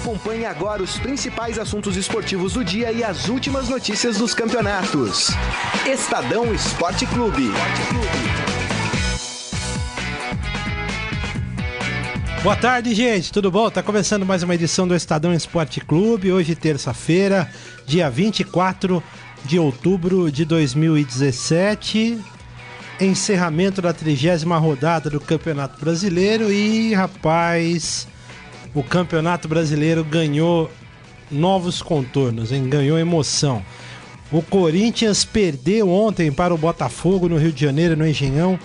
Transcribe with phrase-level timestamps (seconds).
[0.00, 5.28] Acompanhe agora os principais assuntos esportivos do dia e as últimas notícias dos campeonatos.
[5.86, 7.50] Estadão Esporte Clube.
[12.42, 13.30] Boa tarde, gente.
[13.30, 13.68] Tudo bom?
[13.68, 16.32] Tá começando mais uma edição do Estadão Esporte Clube.
[16.32, 17.52] Hoje, terça-feira,
[17.86, 19.02] dia 24
[19.44, 22.18] de outubro de 2017.
[22.98, 28.08] Encerramento da trigésima rodada do Campeonato Brasileiro e, rapaz,
[28.74, 30.70] o Campeonato Brasileiro ganhou
[31.30, 32.68] novos contornos, hein?
[32.68, 33.62] ganhou emoção.
[34.32, 38.58] O Corinthians perdeu ontem para o Botafogo no Rio de Janeiro, no Engenhão,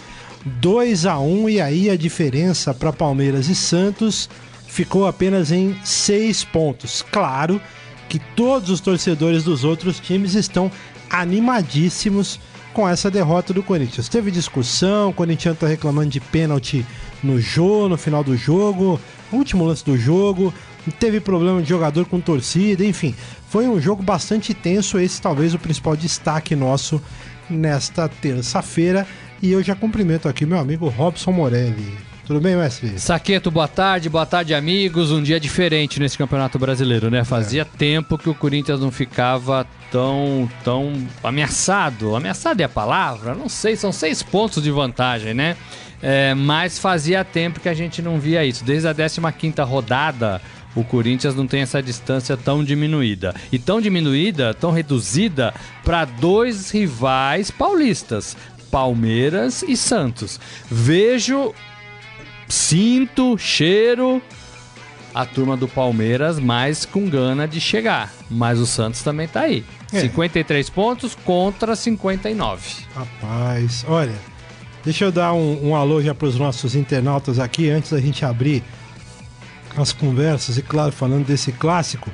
[0.45, 4.29] 2 a 1 e aí a diferença para Palmeiras e Santos
[4.67, 7.03] ficou apenas em 6 pontos.
[7.11, 7.59] Claro
[8.07, 10.71] que todos os torcedores dos outros times estão
[11.09, 12.39] animadíssimos
[12.75, 14.07] com essa derrota do Corinthians.
[14.07, 16.85] Teve discussão, o Corinthians está reclamando de pênalti
[17.23, 18.99] no jogo, no final do jogo
[19.31, 20.53] último lance do jogo,
[20.99, 23.15] teve problema de jogador com torcida, enfim,
[23.49, 24.99] foi um jogo bastante tenso.
[24.99, 27.01] Esse talvez o principal destaque nosso
[27.49, 29.07] nesta terça-feira.
[29.41, 32.14] E eu já cumprimento aqui meu amigo Robson Morelli.
[32.25, 32.97] Tudo bem, mestre?
[32.97, 35.11] Saqueto, boa tarde, boa tarde, amigos.
[35.11, 37.23] Um dia diferente nesse Campeonato Brasileiro, né?
[37.23, 37.65] Fazia é.
[37.65, 42.15] tempo que o Corinthians não ficava tão, tão ameaçado.
[42.15, 43.35] Ameaçado é a palavra?
[43.35, 45.55] Não sei, são seis pontos de vantagem, né?
[46.01, 48.65] É, mas fazia tempo que a gente não via isso.
[48.65, 48.93] Desde a
[49.31, 50.41] 15 rodada,
[50.75, 53.35] o Corinthians não tem essa distância tão diminuída.
[53.51, 58.35] E tão diminuída, tão reduzida, para dois rivais paulistas,
[58.71, 60.39] Palmeiras e Santos.
[60.69, 61.53] Vejo,
[62.47, 64.21] sinto, cheiro
[65.15, 68.11] a turma do Palmeiras mais com gana de chegar.
[68.29, 69.63] Mas o Santos também tá aí.
[69.93, 70.01] É.
[70.01, 72.83] 53 pontos contra 59.
[72.93, 74.15] Rapaz, olha.
[74.83, 78.25] Deixa eu dar um, um alô já para os nossos internautas aqui, antes da gente
[78.25, 78.61] abrir
[79.75, 82.11] as conversas, e claro, falando desse clássico,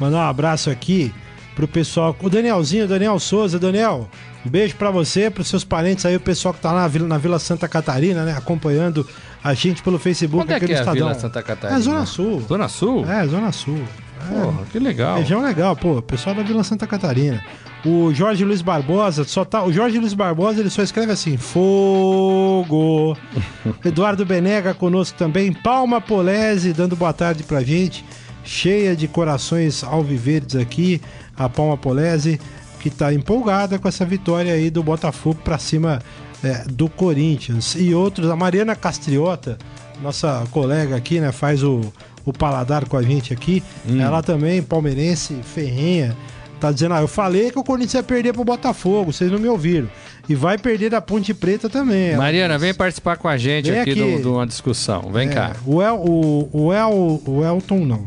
[0.00, 1.12] mandar um abraço aqui
[1.54, 4.08] pro pessoal, o Danielzinho, Daniel Souza, Daniel,
[4.44, 7.06] um beijo para você, pros seus parentes aí, o pessoal que tá lá na Vila,
[7.06, 9.06] na Vila Santa Catarina, né, acompanhando
[9.44, 11.06] a gente pelo Facebook Onde aqui é que no é Estadão.
[11.08, 11.78] a Vila Santa Catarina?
[11.78, 12.40] É Zona Sul.
[12.48, 13.04] Zona Sul?
[13.06, 13.78] É, Zona Sul.
[14.26, 15.18] Porra, que legal.
[15.18, 16.00] Região legal, pô.
[16.00, 17.44] Pessoal da Vila Santa Catarina.
[17.84, 19.62] O Jorge Luiz Barbosa, só tá.
[19.62, 23.14] O Jorge Luiz Barbosa, ele só escreve assim: Fogo.
[23.84, 25.52] Eduardo Benega conosco também.
[25.52, 28.02] Palma Polese dando boa tarde pra gente.
[28.42, 31.02] Cheia de corações alviverdes aqui.
[31.36, 32.40] A Palma Polese,
[32.80, 36.00] que tá empolgada com essa vitória aí do Botafogo pra cima
[36.44, 37.74] é, do Corinthians.
[37.76, 39.58] E outros, a Mariana Castriota,
[40.02, 41.92] nossa colega aqui, né, faz o
[42.24, 43.62] o paladar com a gente aqui.
[43.88, 44.00] Hum.
[44.00, 46.16] Ela também, palmeirense, ferrenha.
[46.60, 49.48] Tá dizendo, ah, eu falei que o Corinthians ia perder pro Botafogo, vocês não me
[49.48, 49.88] ouviram.
[50.26, 52.16] E vai perder da Ponte Preta também.
[52.16, 54.22] Mariana, vem participar com a gente aqui, aqui.
[54.22, 55.10] de uma discussão.
[55.12, 55.56] Vem é, cá.
[55.66, 58.06] O, El, o, o, El, o Elton não.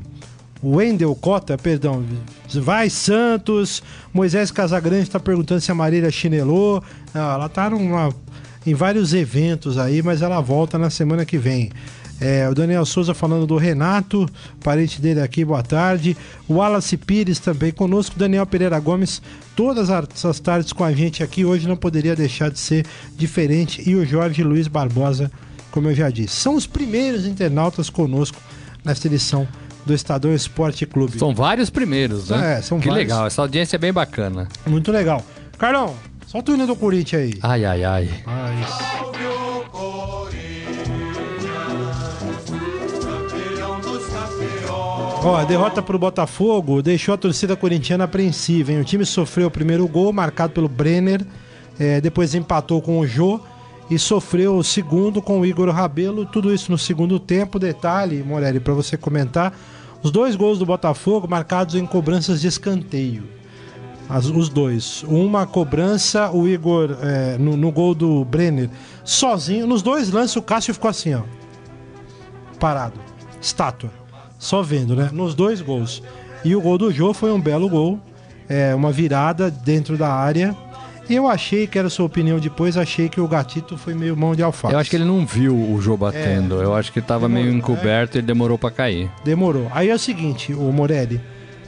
[0.59, 2.03] O Wendel Cota, perdão.
[2.55, 3.83] Vai Santos.
[4.11, 6.83] Moisés Casagrande está perguntando se a Marília chinelou.
[7.13, 8.09] Ah, ela tá numa,
[8.67, 11.71] em vários eventos aí, mas ela volta na semana que vem.
[12.19, 14.27] É, o Daniel Souza falando do Renato,
[14.61, 16.17] parente dele aqui, boa tarde.
[16.49, 18.19] O Wallace Pires também conosco.
[18.19, 19.21] Daniel Pereira Gomes,
[19.55, 21.45] todas essas tardes com a gente aqui.
[21.45, 22.85] Hoje não poderia deixar de ser
[23.15, 23.87] diferente.
[23.87, 25.31] E o Jorge Luiz Barbosa,
[25.71, 26.35] como eu já disse.
[26.35, 28.41] São os primeiros internautas conosco
[28.83, 29.47] nesta edição
[29.85, 31.17] do Estadão Esporte Clube.
[31.17, 32.57] São vários primeiros, né?
[32.57, 33.07] É, são que vários.
[33.07, 34.49] legal, essa audiência é bem bacana.
[34.65, 35.23] Muito legal.
[35.57, 35.95] Carlão,
[36.27, 37.33] solta o hino do Corinthians aí.
[37.41, 38.09] Ai, ai, ai.
[38.25, 38.67] ai.
[45.23, 48.79] Ó, a derrota pro Botafogo deixou a torcida corintiana apreensiva, hein?
[48.79, 51.25] O time sofreu o primeiro gol, marcado pelo Brenner,
[51.79, 53.39] é, depois empatou com o Jô
[53.89, 56.25] e sofreu o segundo com o Igor Rabelo.
[56.25, 57.59] Tudo isso no segundo tempo.
[57.59, 59.53] Detalhe, Morelli, para você comentar:
[60.03, 63.23] os dois gols do Botafogo marcados em cobranças de escanteio.
[64.09, 65.03] As, os dois.
[65.03, 68.69] Uma cobrança, o Igor é, no, no, gol do Brenner,
[69.03, 69.67] sozinho.
[69.67, 71.21] Nos dois lances, o Cássio ficou assim, ó.
[72.59, 72.99] Parado.
[73.41, 73.91] Estátua
[74.39, 75.09] só vendo, né?
[75.11, 76.01] Nos dois gols.
[76.43, 77.99] E o gol do Jô foi um belo gol,
[78.47, 80.55] é, uma virada dentro da área.
[81.09, 84.43] Eu achei, que era sua opinião depois, achei que o Gatito foi meio mão de
[84.43, 84.73] alface.
[84.73, 86.61] Eu acho que ele não viu o Jô batendo.
[86.61, 89.09] É, eu acho que estava meio encoberto e demorou para cair.
[89.23, 89.67] Demorou.
[89.73, 91.21] Aí é o seguinte, o Morelli,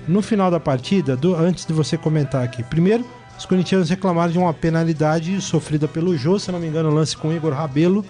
[0.08, 3.06] no final da partida, do, antes de você comentar aqui, primeiro,
[3.38, 7.32] os corintianos reclamaram de uma penalidade sofrida pelo Jô, se não me engano, lance com
[7.32, 8.04] Igor Rabelo.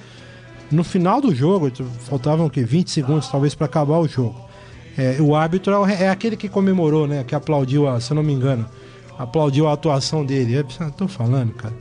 [0.71, 2.63] No final do jogo, faltavam o quê?
[2.63, 4.49] 20 segundos talvez para acabar o jogo.
[4.97, 7.23] É, o árbitro é, é, aquele que comemorou, né?
[7.23, 8.65] Que aplaudiu, a, se não me engano,
[9.17, 10.55] aplaudiu a atuação dele.
[10.55, 11.73] Eu tô falando, cara.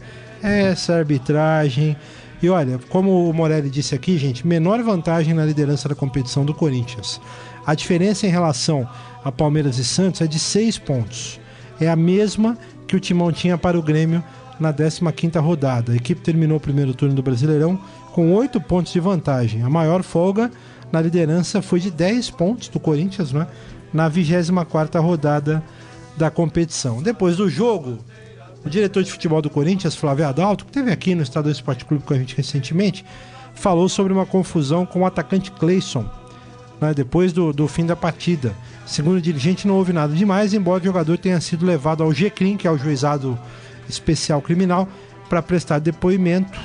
[0.43, 1.97] Essa arbitragem.
[2.43, 6.55] E olha, como o Morelli disse aqui, gente, menor vantagem na liderança da competição do
[6.55, 7.21] Corinthians.
[7.67, 8.89] A diferença em relação
[9.25, 11.41] a Palmeiras e Santos é de seis pontos.
[11.81, 12.57] É a mesma
[12.87, 14.23] que o Timão tinha para o Grêmio
[14.59, 15.93] na 15ª rodada.
[15.93, 17.79] A equipe terminou o primeiro turno do Brasileirão
[18.13, 19.63] com oito pontos de vantagem.
[19.63, 20.51] A maior folga
[20.91, 23.47] na liderança foi de 10 pontos do Corinthians, né?
[23.93, 25.63] Na 24ª rodada
[26.17, 27.03] da competição.
[27.03, 27.99] Depois do jogo,
[28.65, 32.03] o diretor de futebol do Corinthians, Flávio Adalto, que teve aqui no Estado Esporte Clube
[32.05, 33.05] com a gente recentemente,
[33.55, 36.09] falou sobre uma confusão com o atacante Cleison,
[36.81, 38.55] né, depois do, do fim da partida.
[38.89, 42.57] Segundo o dirigente, não houve nada demais, embora o jogador tenha sido levado ao GCRIM,
[42.57, 43.39] que é o juizado
[43.87, 44.89] especial criminal,
[45.29, 46.59] para prestar depoimento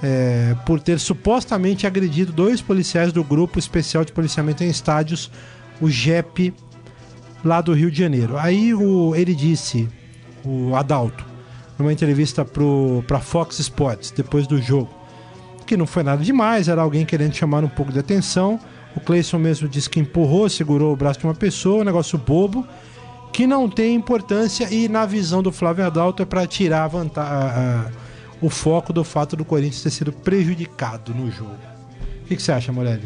[0.00, 5.28] é, por ter supostamente agredido dois policiais do Grupo Especial de Policiamento em Estádios,
[5.80, 6.54] o GEP,
[7.44, 8.38] lá do Rio de Janeiro.
[8.38, 9.88] Aí o, ele disse,
[10.44, 11.26] o Adalto,
[11.76, 14.88] numa entrevista para Fox Sports, depois do jogo,
[15.66, 18.60] que não foi nada demais, era alguém querendo chamar um pouco de atenção.
[18.96, 22.66] O Cleison mesmo disse que empurrou, segurou o braço de uma pessoa, um negócio bobo,
[23.32, 27.92] que não tem importância e, na visão do Flávio Adalto, é para tirar a vantagem,
[28.40, 31.56] o foco do fato do Corinthians ter sido prejudicado no jogo.
[32.22, 33.02] O que, que você acha, Morelli?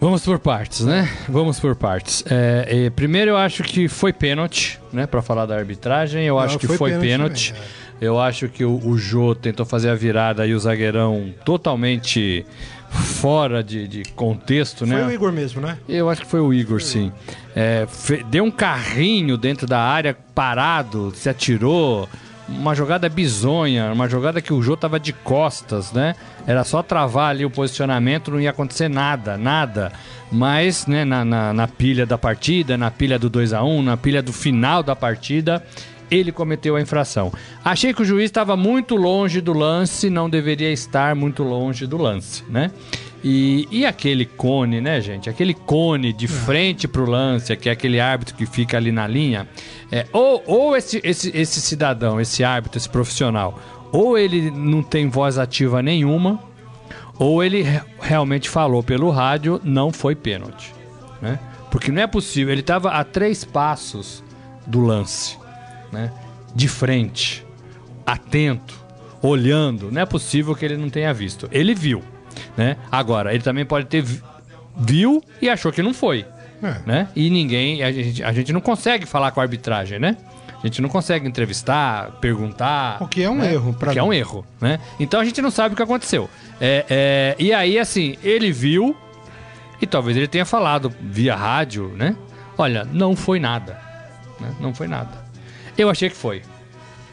[0.00, 1.08] Vamos por partes, né?
[1.28, 2.22] Vamos por partes.
[2.30, 5.06] É, é, primeiro, eu acho que foi pênalti, né?
[5.06, 7.52] Para falar da arbitragem, eu Não, acho que foi, foi pênalti.
[7.52, 7.54] pênalti.
[7.84, 7.88] É.
[8.00, 12.46] Eu acho que o, o Jô tentou fazer a virada e o zagueirão totalmente
[12.90, 15.02] fora de, de contexto, foi né?
[15.02, 15.78] Foi o Igor mesmo, né?
[15.88, 17.12] Eu acho que foi o Igor, sim.
[17.54, 17.86] É,
[18.30, 22.08] deu um carrinho dentro da área, parado, se atirou
[22.48, 26.14] uma jogada bizonha, uma jogada que o Jô tava de costas, né?
[26.46, 29.92] Era só travar ali o posicionamento, não ia acontecer nada, nada.
[30.32, 33.96] Mas, né, na, na, na pilha da partida, na pilha do 2 a 1 na
[33.96, 35.62] pilha do final da partida,
[36.10, 37.32] ele cometeu a infração.
[37.64, 41.96] Achei que o juiz estava muito longe do lance, não deveria estar muito longe do
[41.96, 42.70] lance, né?
[43.22, 45.28] E, e aquele cone, né, gente?
[45.28, 49.48] Aquele cone de frente pro lance, que é aquele árbitro que fica ali na linha.
[49.90, 53.58] É, ou ou esse, esse, esse cidadão, esse árbitro, esse profissional,
[53.90, 56.40] ou ele não tem voz ativa nenhuma,
[57.18, 57.64] ou ele
[58.00, 60.72] realmente falou pelo rádio, não foi pênalti.
[61.20, 61.38] Né?
[61.70, 64.22] Porque não é possível, ele estava a três passos
[64.66, 65.37] do lance,
[65.92, 66.12] né?
[66.54, 67.44] de frente,
[68.06, 68.78] atento,
[69.22, 69.90] olhando.
[69.90, 71.48] Não é possível que ele não tenha visto.
[71.52, 72.02] Ele viu.
[72.56, 72.76] Né?
[72.90, 74.04] Agora, ele também pode ter
[74.76, 76.24] viu e achou que não foi.
[76.62, 76.76] É.
[76.86, 77.08] Né?
[77.14, 77.82] E ninguém.
[77.82, 80.16] A gente, a gente não consegue falar com a arbitragem, né?
[80.62, 83.00] A gente não consegue entrevistar, perguntar.
[83.00, 83.52] O que é um né?
[83.52, 84.80] erro, para O que é um erro, né?
[84.98, 86.28] Então a gente não sabe o que aconteceu.
[86.60, 88.96] É, é, e aí, assim, ele viu,
[89.80, 92.16] e talvez ele tenha falado via rádio, né?
[92.56, 93.80] Olha, não foi nada.
[94.40, 94.52] Né?
[94.58, 95.27] Não foi nada.
[95.78, 96.42] Eu achei que foi.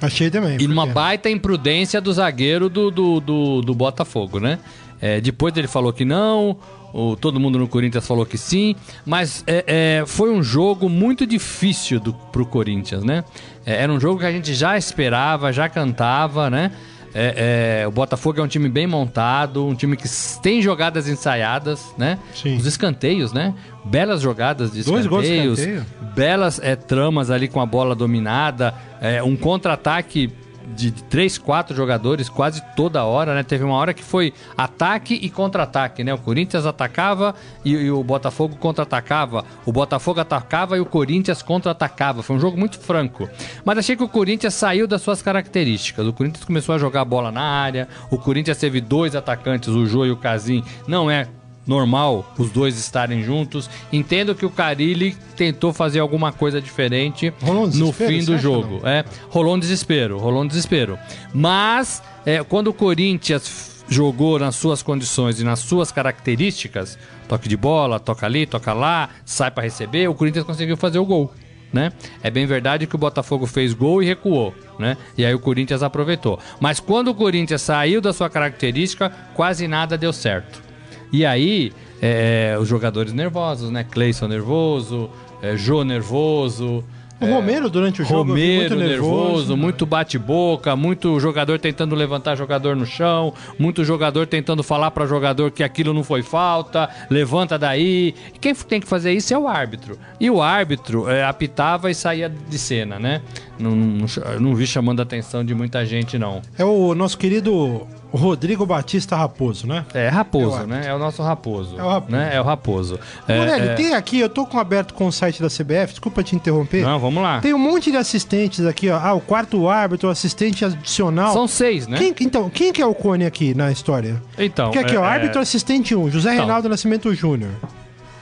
[0.02, 0.58] Achei também.
[0.60, 4.60] E numa baita imprudência do zagueiro do, do, do, do Botafogo, né?
[5.00, 6.58] É, depois ele falou que não,
[6.94, 8.76] o, todo mundo no Corinthians falou que sim,
[9.06, 9.64] mas é,
[10.02, 13.24] é, foi um jogo muito difícil do, pro Corinthians, né?
[13.66, 16.72] É, era um jogo que a gente já esperava, já cantava, né?
[17.18, 20.06] É, é, o Botafogo é um time bem montado, um time que
[20.44, 22.20] tem jogadas ensaiadas, né?
[22.34, 22.58] Sim.
[22.58, 23.54] Os escanteios, né?
[23.86, 25.86] Belas jogadas de escanteios, Dois escanteio.
[26.14, 30.30] belas é, tramas ali com a bola dominada, é, um contra-ataque
[30.66, 33.44] de três, quatro jogadores quase toda hora, né?
[33.44, 36.14] Teve uma hora que foi ataque e contra-ataque, né?
[36.14, 39.46] O Corinthians atacava e, e o Botafogo contra-atacava.
[39.66, 42.24] O Botafogo atacava e o Corinthians contra-atacava.
[42.24, 43.30] Foi um jogo muito franco.
[43.64, 46.08] Mas achei que o Corinthians saiu das suas características.
[46.08, 47.88] O Corinthians começou a jogar bola na área.
[48.10, 50.64] O Corinthians teve dois atacantes, o Jô e o Casim.
[50.88, 51.28] Não é
[51.68, 53.70] normal os dois estarem juntos.
[53.92, 58.82] Entendo que o Carilli tentou fazer alguma coisa diferente um no fim do jogo.
[58.84, 60.98] É, rolou um desespero, rolou um desespero.
[61.34, 67.58] Mas é, quando o Corinthians jogou nas suas condições e nas suas características, toque de
[67.58, 71.34] bola, toca ali, toca lá, sai para receber, o Corinthians conseguiu fazer o gol.
[71.74, 71.92] Né?
[72.24, 74.96] É bem verdade que o Botafogo fez gol e recuou, né?
[75.18, 76.40] E aí o Corinthians aproveitou.
[76.58, 80.65] Mas quando o Corinthians saiu da sua característica, quase nada deu certo.
[81.12, 81.72] E aí,
[82.02, 83.84] é, os jogadores nervosos, né?
[83.84, 85.10] Cleison nervoso,
[85.42, 86.84] é, Jô nervoso.
[87.20, 92.36] O Romero durante o jogo Romero muito nervoso, nervoso, muito bate-boca, muito jogador tentando levantar
[92.36, 97.58] jogador no chão, muito jogador tentando falar para jogador que aquilo não foi falta, levanta
[97.58, 98.14] daí.
[98.42, 99.98] Quem tem que fazer isso é o árbitro.
[100.20, 103.22] E o árbitro é, apitava e saía de cena, né?
[103.58, 104.06] Não, não,
[104.42, 106.42] não vi chamando a atenção de muita gente, não.
[106.58, 109.86] É o nosso querido Rodrigo Batista Raposo, né?
[109.94, 110.84] É, Raposo, é né?
[110.86, 111.78] É o nosso Raposo.
[111.78, 112.12] É o Raposo.
[112.12, 112.36] Né?
[112.36, 113.00] É o Raposo.
[113.28, 116.36] Morelli, é, tem aqui, eu tô com aberto com o site da CBF, desculpa te
[116.36, 116.84] interromper.
[116.84, 117.42] Não, vamos lá.
[117.42, 118.98] Tem um monte de assistentes aqui, ó.
[118.98, 121.34] Ah, o quarto árbitro, o assistente adicional.
[121.34, 121.98] São seis, né?
[121.98, 124.22] Quem, então, quem que é o Cone aqui na história?
[124.38, 124.66] Então.
[124.66, 126.46] Porque aqui, é, ó, árbitro assistente 1, um, José então.
[126.46, 127.52] Reinaldo Nascimento Júnior.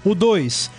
[0.03, 0.69] O 2,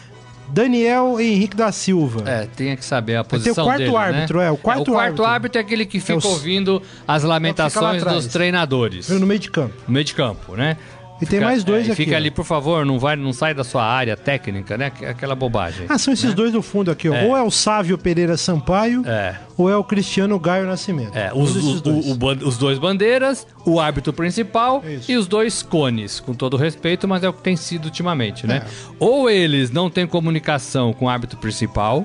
[0.54, 2.22] Daniel Henrique da Silva.
[2.30, 4.46] É, tem que saber a posição o quarto dele, árbitro, né?
[4.46, 5.24] é, o quarto o quarto árbitro.
[5.24, 5.58] árbitro.
[5.58, 8.24] é aquele que fica o- ouvindo as lamentações atrás.
[8.24, 9.08] dos treinadores.
[9.08, 9.74] No meio de campo.
[9.88, 10.76] No meio de campo, né?
[11.22, 13.62] E tem mais dois é, aqui, Fica ali, por favor, não vai, não sai da
[13.62, 14.90] sua área técnica, né?
[15.08, 15.86] Aquela bobagem.
[15.88, 17.14] Ah, são esses dois do fundo aqui, ó.
[17.14, 17.24] É.
[17.24, 19.36] Ou é o Sávio Pereira Sampaio, É.
[19.56, 21.16] ou é o Cristiano Gaio Nascimento.
[21.16, 22.06] É, os, o- dois.
[22.06, 22.12] o-
[22.44, 25.10] o os dois bandeiras, o árbitro principal Isso.
[25.10, 28.62] e os dois cones, com todo respeito, mas é o que tem sido ultimamente, né?
[28.66, 28.94] É.
[28.98, 32.04] Ou eles não têm comunicação com o árbitro principal,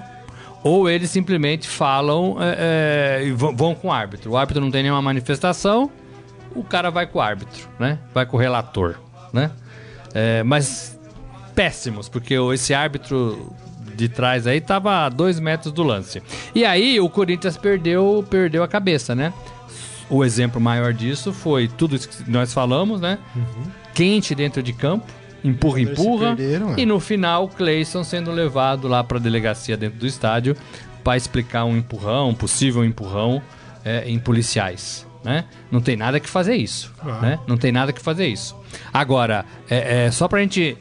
[0.63, 4.31] ou eles simplesmente falam é, é, e vão com o árbitro.
[4.31, 5.89] O árbitro não tem nenhuma manifestação,
[6.55, 7.99] o cara vai com o árbitro, né?
[8.13, 8.95] Vai com o relator,
[9.33, 9.51] né?
[10.13, 10.99] É, mas
[11.55, 13.53] péssimos, porque esse árbitro
[13.95, 16.23] de trás aí tava a dois metros do lance.
[16.55, 19.33] E aí o Corinthians perdeu, perdeu a cabeça, né?
[20.09, 23.19] O exemplo maior disso foi tudo isso que nós falamos, né?
[23.93, 25.05] Quente dentro de campo,
[25.43, 26.35] empurra, empurra.
[26.35, 26.79] perderam, é.
[26.79, 30.55] E no final, o Cleison sendo levado lá pra delegacia dentro do estádio
[31.03, 33.41] para explicar um empurrão, um possível empurrão
[33.83, 35.05] é, em policiais.
[35.23, 35.45] Né?
[35.69, 36.93] Não tem nada que fazer isso.
[37.01, 37.19] Ah.
[37.19, 37.39] Né?
[37.45, 38.55] Não tem nada que fazer isso.
[38.93, 40.77] Agora, é, é, só pra gente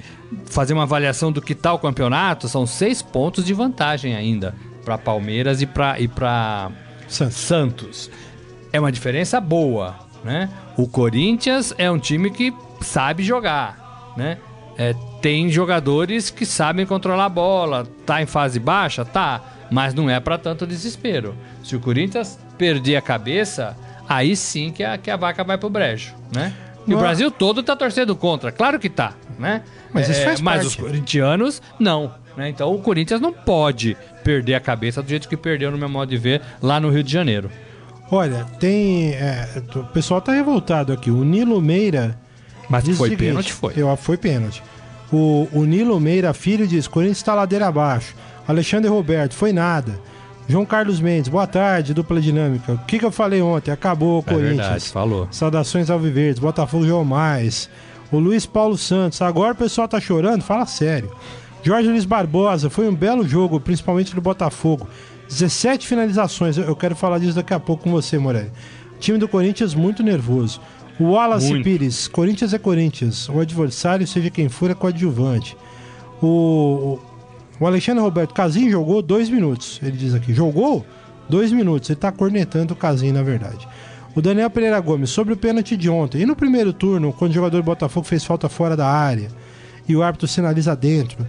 [0.46, 4.54] fazer uma avaliação do que tá o campeonato, são seis pontos de vantagem ainda
[4.84, 6.70] para Palmeiras e para e pra
[7.08, 7.36] Santos.
[7.36, 8.10] Santos.
[8.72, 10.48] É uma diferença boa, né?
[10.76, 14.38] O Corinthians é um time que sabe jogar, né?
[14.76, 20.08] É, tem jogadores que sabem controlar a bola, tá em fase baixa, tá, mas não
[20.08, 21.34] é pra tanto desespero.
[21.64, 23.76] Se o Corinthians perder a cabeça,
[24.08, 26.52] aí sim que a, que a vaca vai pro brejo, né?
[26.86, 26.98] E o.
[26.98, 29.62] Brasil todo tá torcendo contra, claro que tá, né?
[29.92, 30.66] Mas isso faz mas parte.
[30.68, 32.12] os corintianos, não.
[32.36, 32.48] Né?
[32.48, 36.08] Então o Corinthians não pode perder a cabeça do jeito que perdeu, no meu modo
[36.08, 37.50] de ver, lá no Rio de Janeiro.
[38.10, 39.10] Olha, tem.
[39.14, 41.10] é, o pessoal tá revoltado aqui.
[41.10, 42.18] O Nilo Meira.
[42.68, 43.72] Mas diz o foi seguinte, pênalti, foi.
[43.76, 44.62] Eu, foi pênalti.
[45.12, 48.14] O, o Nilo Meira, filho, diz: Corinthians está ladeira abaixo.
[48.46, 49.98] Alexandre Roberto, foi nada.
[50.48, 52.72] João Carlos Mendes, boa tarde, dupla dinâmica.
[52.72, 53.70] O que, que eu falei ontem?
[53.70, 54.56] Acabou o É Corinthians.
[54.56, 55.28] verdade, falou.
[55.30, 57.68] Saudações Alviverdes, Botafogo jogou mais.
[58.10, 60.42] O Luiz Paulo Santos, agora o pessoal tá chorando?
[60.42, 61.12] Fala sério.
[61.62, 64.88] Jorge Luiz Barbosa, foi um belo jogo, principalmente do Botafogo.
[65.28, 68.50] 17 finalizações, eu eu quero falar disso daqui a pouco com você, Morelli.
[68.98, 70.60] Time do Corinthians muito nervoso.
[70.98, 71.62] O Wallace Muito.
[71.64, 73.28] Pires, Corinthians é Corinthians.
[73.28, 75.56] O adversário, seja quem for, é coadjuvante.
[76.20, 76.98] O,
[77.60, 79.80] o Alexandre Roberto Casim jogou dois minutos.
[79.82, 80.86] Ele diz aqui, jogou
[81.28, 81.90] dois minutos.
[81.90, 83.66] Ele tá cornetando o Casim, na verdade.
[84.14, 86.22] O Daniel Pereira Gomes, sobre o pênalti de ontem.
[86.22, 89.28] E no primeiro turno, quando o jogador do Botafogo fez falta fora da área
[89.88, 91.26] e o árbitro sinaliza dentro.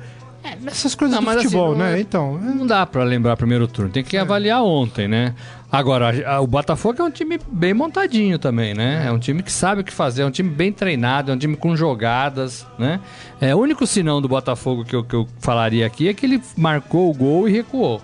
[0.52, 1.98] É, essas coisas Não, do mas assim, futebol, não né?
[1.98, 5.34] é- Então, é- Não dá pra lembrar primeiro turno, tem que avaliar ontem, né?
[5.72, 9.04] Agora, a- a- o Botafogo é um time bem montadinho também, né?
[9.06, 11.38] É um time que sabe o que fazer, é um time bem treinado, é um
[11.38, 13.00] time com jogadas, né?
[13.40, 16.42] É, o único sinão do Botafogo que eu, que eu falaria aqui é que ele
[16.58, 18.02] marcou o gol e recuou,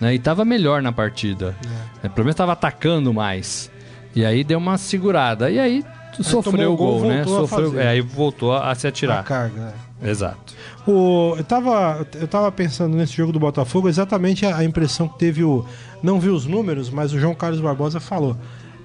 [0.00, 0.12] né?
[0.14, 1.54] E tava melhor na partida.
[2.02, 3.70] É, pelo menos tava atacando mais.
[4.16, 5.50] E aí deu uma segurada.
[5.50, 5.84] E aí
[6.20, 7.22] sofreu o gol, gol, né?
[7.22, 9.24] a Sofreu, é, aí voltou a, a se a atirar.
[9.24, 9.72] carga.
[10.02, 10.10] é.
[10.10, 10.52] Exato.
[10.86, 15.18] O, eu, tava, eu tava pensando nesse jogo do Botafogo, exatamente a, a impressão que
[15.18, 15.64] teve o.
[16.02, 18.36] Não vi os números, mas o João Carlos Barbosa falou.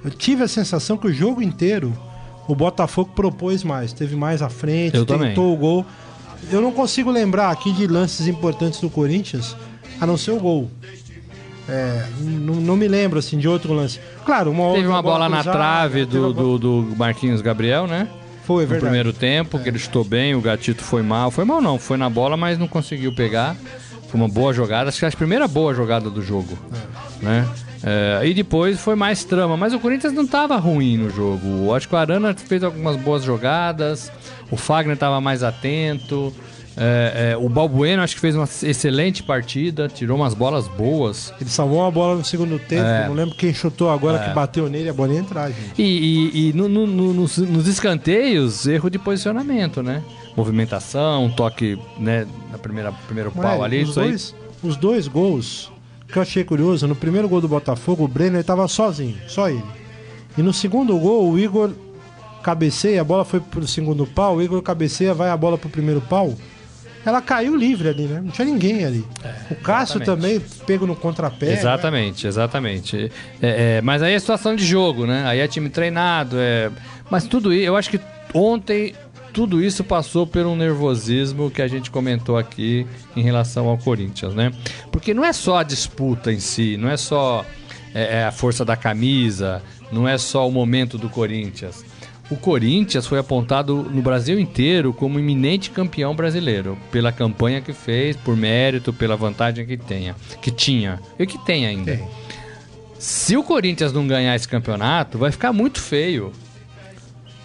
[0.03, 1.91] Eu tive a sensação que o jogo inteiro
[2.48, 5.38] o Botafogo propôs mais, teve mais à frente, Eu tentou também.
[5.38, 5.86] o gol.
[6.50, 9.56] Eu não consigo lembrar aqui de lances importantes do Corinthians,
[10.00, 10.72] a não ser o gol.
[11.68, 14.00] É, não, não me lembro assim de outro lance.
[14.25, 16.96] Claro, uma Teve outra uma bola na cruzada, trave teve do, a bola- do, do
[16.96, 18.08] Marquinhos Gabriel, né?
[18.50, 18.89] Foi, é no verdade.
[18.89, 21.29] primeiro tempo, que ele chutou bem, o Gatito foi mal.
[21.29, 23.56] Foi mal não, foi na bola, mas não conseguiu pegar.
[24.08, 26.58] Foi uma boa jogada, acho que é a primeira boa jogada do jogo.
[27.22, 27.48] Né?
[27.84, 31.72] É, e depois foi mais trama, mas o Corinthians não estava ruim no jogo.
[31.75, 34.12] Acho que o Arana fez algumas boas jogadas,
[34.50, 36.34] o Fagner estava mais atento.
[36.79, 41.33] É, é, o Balbueno acho que fez uma excelente partida, tirou umas bolas boas.
[41.39, 43.07] Ele salvou uma bola no segundo tempo, É.
[43.07, 45.74] não lembro quem chutou agora que bateu nele, a bola ia entrar, gente.
[45.77, 50.01] E, e- e no- no- no- nos, nos escanteios, erro de posicionamento, né?
[50.38, 54.07] Movimentação, um toque né, na primeira primeiro pau Moleque, ali, os, isso aí.
[54.09, 55.71] dois, os dois gols
[56.07, 59.62] que eu achei curioso, no primeiro gol do Botafogo, o Brenner estava sozinho, só ele.
[60.38, 61.71] E no segundo gol, o Igor
[62.41, 66.01] cabeceia, a bola foi pro segundo pau, o Igor cabeceia, vai a bola pro primeiro
[66.01, 66.33] pau.
[67.09, 68.21] Ela caiu livre ali, né?
[68.23, 69.05] Não tinha ninguém ali.
[69.49, 70.39] o Cássio exatamente.
[70.39, 71.47] também pego no contrapé.
[71.47, 71.53] né?
[71.53, 73.11] Exatamente, exatamente.
[73.41, 75.23] É, é, mas aí é situação de jogo, né?
[75.25, 76.71] Aí é time treinado, é...
[77.09, 77.99] Mas tudo isso, eu acho que
[78.33, 78.93] ontem
[79.33, 82.85] tudo isso passou por um nervosismo que a gente comentou aqui
[83.15, 84.51] em relação ao Corinthians, né?
[84.91, 87.45] Porque não é só a disputa em si, não é só
[87.93, 89.61] é, é, a força da camisa,
[89.91, 91.83] não é só o momento do Corinthians.
[92.29, 98.15] O Corinthians foi apontado no Brasil inteiro como iminente campeão brasileiro, pela campanha que fez,
[98.15, 101.98] por mérito, pela vantagem que tenha, que tinha e que tem ainda.
[101.98, 102.07] Tem.
[103.00, 106.31] Se o Corinthians não ganhar esse campeonato, vai ficar muito feio.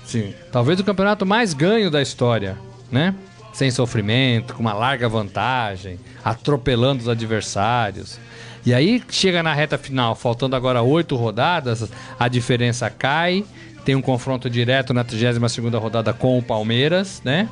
[0.05, 0.35] Sim.
[0.53, 2.59] Talvez o campeonato mais ganho da história,
[2.91, 3.15] né?
[3.55, 8.19] Sem sofrimento, com uma larga vantagem, atropelando os adversários.
[8.67, 11.89] E aí chega na reta final, faltando agora oito rodadas,
[12.19, 13.45] a diferença cai
[13.85, 17.49] tem um confronto direto na 32ª rodada com o Palmeiras, né?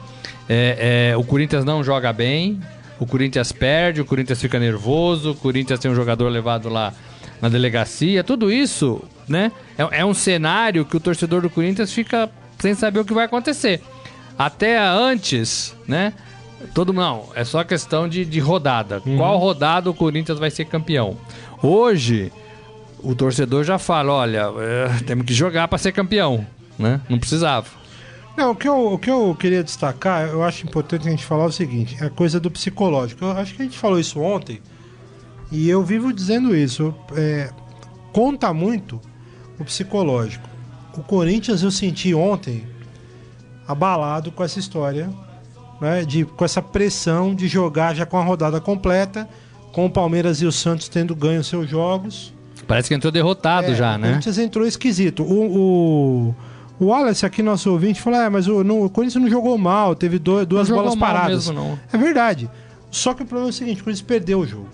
[0.48, 2.60] É, é, o Corinthians não joga bem,
[2.98, 6.92] o Corinthians perde, o Corinthians fica nervoso, o Corinthians tem um jogador levado lá
[7.40, 9.52] na delegacia, tudo isso, né?
[9.76, 13.26] É, é um cenário que o torcedor do Corinthians fica sem saber o que vai
[13.26, 13.82] acontecer.
[14.38, 16.12] Até antes, né?
[16.72, 19.02] Todo não, é só questão de, de rodada.
[19.04, 19.16] Uhum.
[19.16, 21.16] Qual rodada o Corinthians vai ser campeão?
[21.60, 22.32] Hoje,
[23.02, 26.46] o torcedor já fala, olha, é, temos que jogar para ser campeão,
[26.78, 27.00] né?
[27.08, 27.66] Não precisava.
[28.36, 31.44] Não, o que, eu, o que eu queria destacar, eu acho importante a gente falar
[31.44, 33.24] o seguinte, é coisa do psicológico.
[33.24, 34.60] Eu acho que a gente falou isso ontem
[35.50, 36.94] e eu vivo dizendo isso.
[37.14, 37.50] É,
[38.12, 39.00] conta muito
[39.58, 40.48] o psicológico.
[40.96, 42.66] O Corinthians eu senti ontem
[43.66, 45.10] abalado com essa história,
[45.80, 49.28] né, de, com essa pressão de jogar já com a rodada completa,
[49.72, 52.32] com o Palmeiras e o Santos tendo ganho seus jogos
[52.66, 54.08] Parece que entrou derrotado é, já, né?
[54.08, 55.22] O Corinthians entrou esquisito.
[55.22, 56.34] O, o,
[56.80, 59.94] o Wallace, aqui, nosso ouvinte, falou: é, mas o, no, o Corinthians não jogou mal,
[59.94, 61.48] teve do, duas não bolas paradas.
[61.48, 61.78] Mesmo, não.
[61.92, 62.50] É verdade.
[62.90, 64.68] Só que o problema é o seguinte: o Corinthians perdeu o jogo.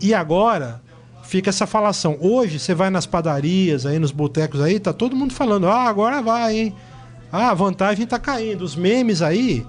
[0.00, 0.80] E agora
[1.22, 2.16] fica essa falação.
[2.20, 6.20] Hoje você vai nas padarias, aí nos botecos aí, tá todo mundo falando: ah, agora
[6.20, 6.74] vai, hein?
[7.32, 8.62] Ah, a vantagem tá caindo.
[8.62, 9.66] Os memes aí,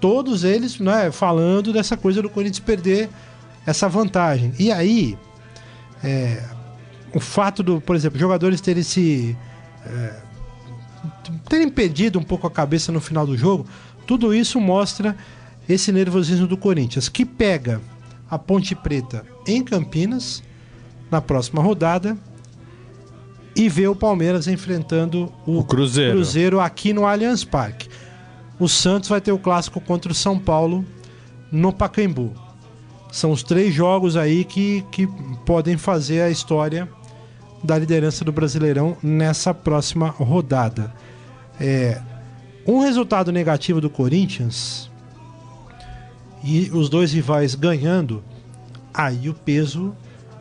[0.00, 3.10] todos eles, né, falando dessa coisa do Corinthians perder
[3.66, 4.52] essa vantagem.
[4.58, 5.18] E aí,
[6.04, 6.42] é,
[7.14, 9.36] o fato do, por exemplo, jogadores terem se.
[9.86, 10.22] É,
[11.48, 13.66] terem perdido um pouco a cabeça no final do jogo,
[14.06, 15.16] tudo isso mostra
[15.68, 17.80] esse nervosismo do Corinthians, que pega
[18.30, 20.42] a Ponte Preta em Campinas
[21.10, 22.16] na próxima rodada
[23.56, 26.12] e vê o Palmeiras enfrentando o, o Cruzeiro.
[26.12, 27.88] Cruzeiro aqui no Allianz Parque.
[28.58, 30.84] O Santos vai ter o clássico contra o São Paulo
[31.50, 32.43] no Pacaembu.
[33.14, 35.06] São os três jogos aí que, que
[35.46, 36.88] podem fazer a história
[37.62, 40.92] da liderança do Brasileirão nessa próxima rodada.
[41.60, 42.02] É,
[42.66, 44.90] um resultado negativo do Corinthians
[46.42, 48.20] e os dois rivais ganhando,
[48.92, 49.94] aí o peso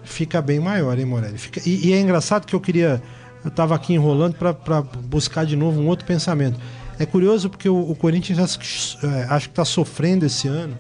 [0.03, 1.37] fica bem maior, hein, Morelli?
[1.37, 3.03] Fica, e, e, é engraçado que eu queria.
[3.43, 6.59] Eu estava aqui enrolando para buscar de novo um outro pensamento.
[6.97, 8.57] É curioso porque o, o Corinthians
[9.03, 10.75] é, acho que está sofrendo esse ano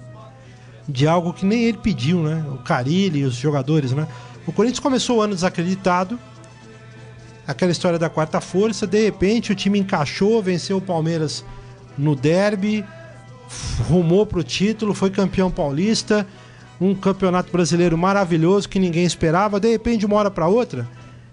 [0.87, 2.45] de algo que nem ele pediu, né?
[2.51, 4.07] O Carilli e os jogadores, né?
[4.45, 6.19] O Corinthians começou o ano desacreditado,
[7.47, 11.45] aquela história da quarta força, de repente o time encaixou, venceu o Palmeiras
[11.97, 12.83] no derby,
[13.87, 16.27] rumou para o título, foi campeão paulista,
[16.79, 20.87] um campeonato brasileiro maravilhoso que ninguém esperava, de repente de uma hora para outra,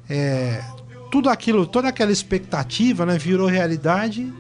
[0.09, 0.63] é,
[1.11, 4.33] tudo aquilo, toda aquela expectativa, né, virou realidade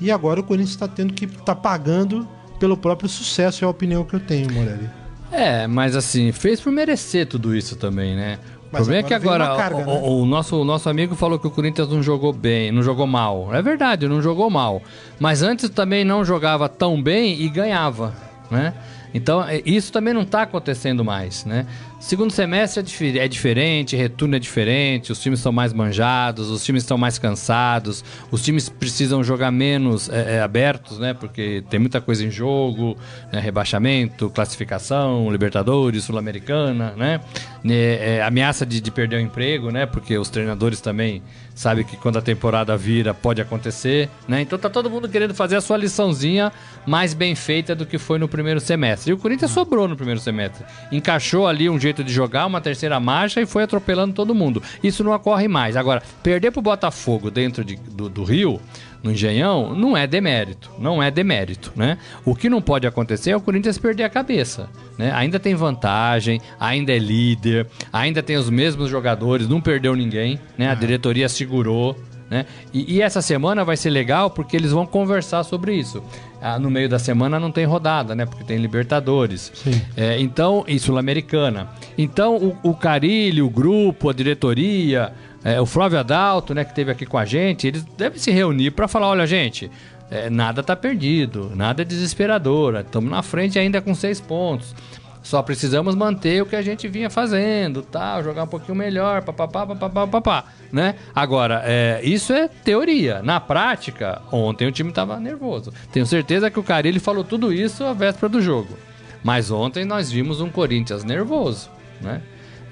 [0.00, 2.26] e agora o Corinthians está tendo que estar tá pagando
[2.60, 4.88] pelo próprio sucesso, é a opinião que eu tenho, Morelli.
[5.32, 8.38] É, mas assim, fez por merecer tudo isso também, né?
[8.66, 10.00] O problema é que agora carga, o, né?
[10.04, 13.52] o, nosso, o nosso amigo falou que o Corinthians não jogou bem, não jogou mal.
[13.52, 14.80] É verdade, não jogou mal.
[15.18, 18.14] Mas antes também não jogava tão bem e ganhava,
[18.48, 18.74] né?
[19.12, 21.66] Então, é, isso também não está acontecendo mais, né?
[22.00, 22.82] Segundo semestre
[23.18, 27.18] é, é, diferente, retorno é diferente, os times são mais manjados, os times estão mais
[27.18, 31.12] cansados, os times precisam jogar menos é, é, abertos, né?
[31.12, 32.96] Porque tem muita coisa em jogo,
[33.30, 33.38] né?
[33.38, 37.20] rebaixamento, classificação, Libertadores, Sul-Americana, né?
[37.68, 39.84] É, ameaça de, de, perder o emprego, né?
[39.84, 41.22] Porque os treinadores também
[41.54, 44.40] sabem que quando a temporada vira pode acontecer, né?
[44.40, 46.50] Então tá todo mundo querendo fazer a sua liçãozinha
[46.86, 49.10] mais bem feita do que foi no primeiro semestre.
[49.10, 50.64] E o Corinthians sobrou no primeiro semestre.
[50.90, 54.62] Encaixou ali um jeito jeito de jogar, uma terceira marcha e foi atropelando todo mundo.
[54.82, 55.76] Isso não ocorre mais.
[55.76, 58.60] Agora, perder pro Botafogo dentro de, do, do Rio,
[59.02, 60.70] no Engenhão, não é demérito.
[60.78, 61.98] Não é demérito, né?
[62.24, 64.68] O que não pode acontecer é o Corinthians perder a cabeça.
[64.96, 65.10] Né?
[65.12, 70.68] Ainda tem vantagem, ainda é líder, ainda tem os mesmos jogadores, não perdeu ninguém, né?
[70.68, 71.96] A diretoria segurou.
[72.28, 72.46] Né?
[72.72, 76.00] E, e, essa semana vai ser legal porque eles vão conversar sobre isso.
[76.42, 78.24] Ah, no meio da semana não tem rodada, né?
[78.24, 79.52] Porque tem Libertadores.
[79.96, 81.68] É, então, e Sul-Americana.
[81.98, 85.12] Então, o, o Carilho, o grupo, a diretoria,
[85.44, 88.70] é, o Flávio Adalto, né, que esteve aqui com a gente, eles devem se reunir
[88.70, 89.70] para falar: olha, gente,
[90.10, 94.74] é, nada está perdido, nada é desesperador, estamos na frente ainda com seis pontos.
[95.22, 99.66] Só precisamos manter o que a gente vinha fazendo, tal, jogar um pouquinho melhor, papapá,
[99.66, 100.94] papapá, papapá, né?
[101.14, 103.20] Agora, é, isso é teoria.
[103.22, 105.72] Na prática, ontem o time estava nervoso.
[105.92, 108.76] Tenho certeza que o Carilli falou tudo isso à véspera do jogo.
[109.22, 111.68] Mas ontem nós vimos um Corinthians nervoso,
[112.00, 112.22] né?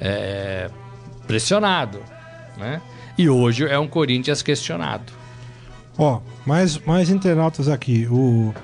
[0.01, 0.71] É,
[1.27, 2.01] pressionado,
[2.57, 2.81] né?
[3.19, 5.13] E hoje é um Corinthians questionado.
[5.99, 8.07] Ó, mais, mais internautas aqui.
[8.11, 8.55] O,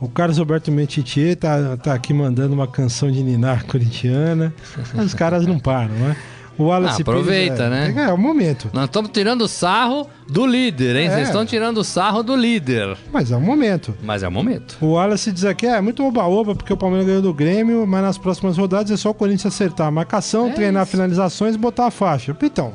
[0.00, 4.54] o Carlos Alberto Metitier tá, tá aqui mandando uma canção de Ninar corintiana.
[4.94, 6.16] Os caras não param, né?
[6.58, 7.94] O Wallace ah, aproveita, Pires, é, né?
[7.96, 8.68] É, é, o momento.
[8.72, 11.06] Nós estamos tirando sarro do líder, hein?
[11.06, 11.10] É.
[11.10, 12.96] Vocês estão tirando sarro do líder.
[13.12, 13.94] Mas é o momento.
[14.02, 14.76] Mas é o momento.
[14.80, 18.18] O Wallace diz aqui, é muito oba-oba, porque o Palmeiras ganhou do Grêmio, mas nas
[18.18, 20.90] próximas rodadas é só o Corinthians acertar a marcação, é treinar isso.
[20.90, 22.36] finalizações e botar a faixa.
[22.42, 22.72] Então,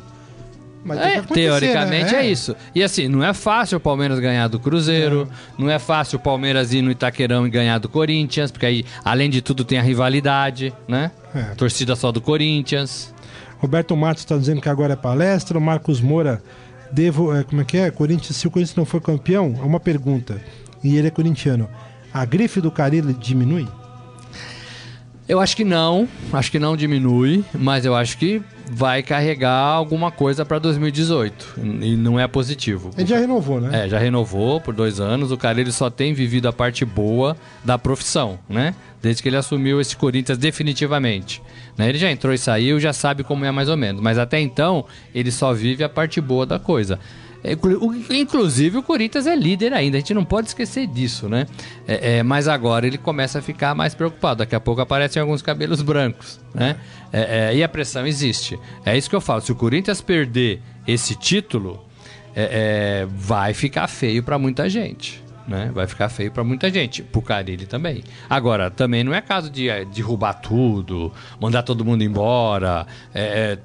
[0.92, 2.26] é, teoricamente né?
[2.26, 2.32] é.
[2.32, 2.56] isso.
[2.76, 5.62] E assim, não é fácil o Palmeiras ganhar do Cruzeiro, é.
[5.62, 9.30] não é fácil o Palmeiras ir no Itaquerão e ganhar do Corinthians, porque aí, além
[9.30, 11.12] de tudo, tem a rivalidade, né?
[11.34, 11.42] É.
[11.56, 13.14] Torcida só do Corinthians.
[13.58, 15.58] Roberto Matos está dizendo que agora é palestra.
[15.58, 16.44] O Marcos Moura,
[16.92, 17.34] devo.
[17.34, 17.90] É, como é que é?
[17.90, 20.42] Corinthians, se o Corinthians não for campeão, é uma pergunta.
[20.84, 21.70] E ele é corintiano.
[22.14, 23.68] A grife do Carilli diminui?
[25.28, 28.42] Eu acho que não, acho que não diminui, mas eu acho que
[28.74, 32.90] vai carregar alguma coisa para 2018 e não é positivo.
[32.98, 33.86] Ele já renovou, né?
[33.86, 35.32] É, já renovou por dois anos.
[35.32, 38.74] O cara ele só tem vivido a parte boa da profissão, né?
[39.02, 41.42] Desde que ele assumiu esse Corinthians definitivamente.
[41.78, 41.90] Né?
[41.90, 44.02] Ele já entrou e saiu, já sabe como é mais ou menos.
[44.02, 47.00] Mas até então ele só vive a parte boa da coisa.
[48.10, 51.46] Inclusive o Corinthians é líder ainda, a gente não pode esquecer disso, né?
[51.86, 54.40] É, é, mas agora ele começa a ficar mais preocupado.
[54.40, 56.78] Daqui a pouco aparecem alguns cabelos brancos, né?
[57.12, 58.58] É, é e a pressão existe.
[58.86, 59.42] É isso que eu falo.
[59.42, 61.84] Se o Corinthians perder esse título,
[62.34, 65.22] é, é, vai ficar feio para muita gente.
[65.46, 65.70] Né?
[65.74, 68.02] Vai ficar feio para muita gente, pro Carilli também.
[68.30, 72.88] Agora, também não é caso de derrubar tudo, mandar todo mundo embora,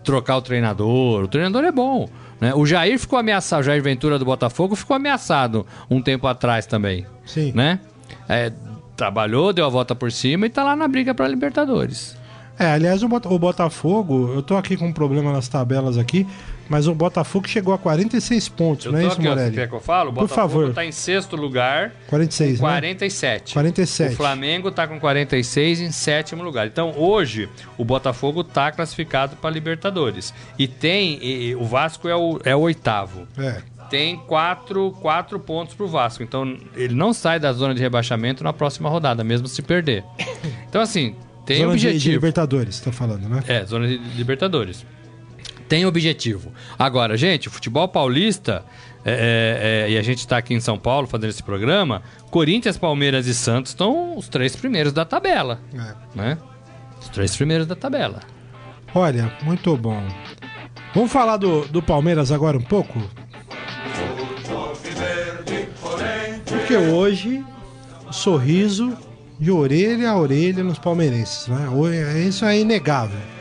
[0.03, 1.23] trocar o treinador.
[1.23, 2.09] O treinador é bom.
[2.41, 2.55] Né?
[2.55, 7.07] O Jair ficou ameaçado, o Jair Ventura do Botafogo ficou ameaçado um tempo atrás também.
[7.25, 7.53] Sim.
[7.55, 7.81] Né?
[8.29, 8.53] É,
[8.97, 12.17] trabalhou, deu a volta por cima e tá lá na briga para Libertadores.
[12.59, 16.27] É, aliás, o Botafogo, eu tô aqui com um problema nas tabelas aqui,
[16.69, 19.61] mas o Botafogo chegou a 46 pontos, eu não é isso, aqui, Morelli?
[19.61, 20.11] Ó, que eu falo?
[20.11, 20.73] O Por favor.
[20.73, 21.93] tá em sexto lugar.
[22.09, 23.51] 46, com 47.
[23.51, 23.55] Né?
[23.55, 24.13] 47.
[24.13, 26.67] O Flamengo tá com 46 em sétimo lugar.
[26.67, 30.35] Então, hoje, o Botafogo tá classificado para Libertadores.
[30.59, 33.27] E tem, e, o Vasco é o, é o oitavo.
[33.39, 36.23] É tem quatro, quatro pontos pro Vasco.
[36.23, 40.05] Então, ele não sai da zona de rebaixamento na próxima rodada, mesmo se perder.
[40.69, 41.99] Então, assim, tem zona objetivo.
[41.99, 43.43] De, Libertadores, tá falando, né?
[43.49, 44.85] É, zona de Libertadores.
[45.69, 46.53] Tem objetivo.
[46.79, 48.65] Agora, gente, o futebol paulista,
[49.05, 52.79] é, é, é, e a gente está aqui em São Paulo fazendo esse programa, Corinthians,
[52.79, 55.61] Palmeiras e Santos estão os três primeiros da tabela.
[55.75, 55.95] É.
[56.19, 56.39] Né?
[57.01, 58.21] Os três primeiros da tabela.
[58.95, 60.03] Olha, muito bom.
[60.95, 62.99] Vamos falar do, do Palmeiras agora um pouco?
[66.47, 67.45] Porque hoje
[68.11, 68.97] sorriso
[69.39, 71.69] de orelha a orelha nos palmeirenses, né?
[72.27, 73.38] Isso é inegável.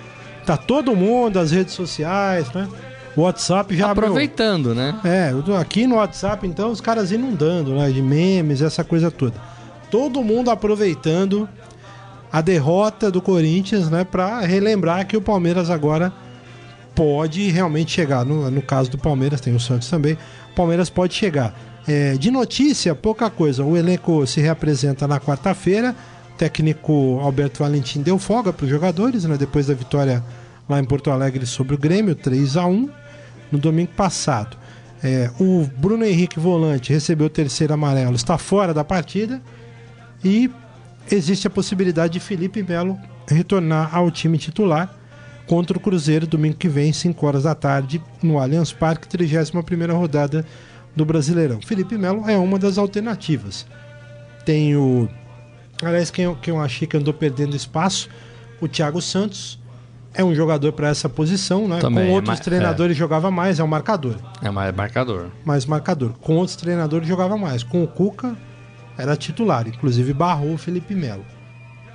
[0.47, 2.69] Tá todo mundo, as redes sociais, né?
[3.17, 4.81] O WhatsApp já aproveitando, abriu.
[4.81, 5.01] né?
[5.03, 9.33] É, aqui no WhatsApp então os caras inundando, né, de memes, essa coisa toda.
[9.91, 11.49] Todo mundo aproveitando
[12.31, 16.13] a derrota do Corinthians, né, para relembrar que o Palmeiras agora
[16.95, 18.23] pode realmente chegar.
[18.23, 20.17] No, no caso do Palmeiras, tem o Santos também.
[20.53, 21.53] O Palmeiras pode chegar.
[21.85, 23.65] É, de notícia, pouca coisa.
[23.65, 25.93] O elenco se reapresenta na quarta-feira.
[26.37, 30.23] Técnico Alberto Valentim deu folga para os jogadores, né, depois da vitória
[30.69, 32.89] lá em Porto Alegre sobre o Grêmio, 3 a 1
[33.51, 34.57] no domingo passado.
[35.03, 39.41] É, o Bruno Henrique Volante recebeu o terceiro amarelo, está fora da partida
[40.23, 40.49] e
[41.09, 42.97] existe a possibilidade de Felipe Melo
[43.27, 44.93] retornar ao time titular
[45.47, 50.45] contra o Cruzeiro domingo que vem, 5 horas da tarde, no Allianz Parque, 31 rodada
[50.95, 51.61] do Brasileirão.
[51.61, 53.65] Felipe Melo é uma das alternativas.
[54.45, 55.07] Tem o.
[55.83, 58.09] Aliás, quem eu, quem eu achei que andou perdendo espaço,
[58.61, 59.59] o Thiago Santos.
[60.13, 61.77] É um jogador para essa posição, né?
[61.77, 62.99] Também, Com outros é, treinadores é.
[62.99, 64.15] jogava mais, é um marcador.
[64.41, 65.27] É mais marcador.
[65.45, 66.13] Mais marcador.
[66.19, 67.61] Com outros treinadores jogava mais.
[67.61, 68.35] Com o Cuca
[68.97, 71.23] era titular, inclusive barrou o Felipe Melo.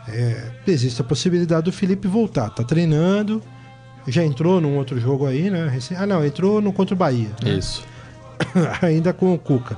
[0.06, 2.50] É, existe a possibilidade do Felipe voltar.
[2.50, 3.42] Tá treinando,
[4.06, 5.76] já entrou num outro jogo aí, né?
[5.96, 7.30] Ah, não, entrou no contra o Bahia.
[7.42, 7.54] Né?
[7.54, 7.84] Isso.
[8.82, 9.76] ainda com o Cuca.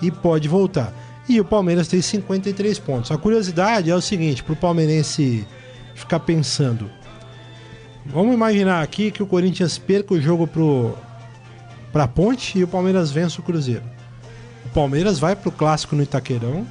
[0.00, 0.92] E pode voltar.
[1.28, 3.10] E o Palmeiras tem 53 pontos.
[3.10, 5.46] A curiosidade é o seguinte, para o palmeirense
[5.94, 6.90] ficar pensando.
[8.06, 10.48] Vamos imaginar aqui que o Corinthians perca o jogo
[11.92, 13.82] para a Ponte e o Palmeiras vence o Cruzeiro.
[14.64, 16.66] O Palmeiras vai para o clássico no Itaquerão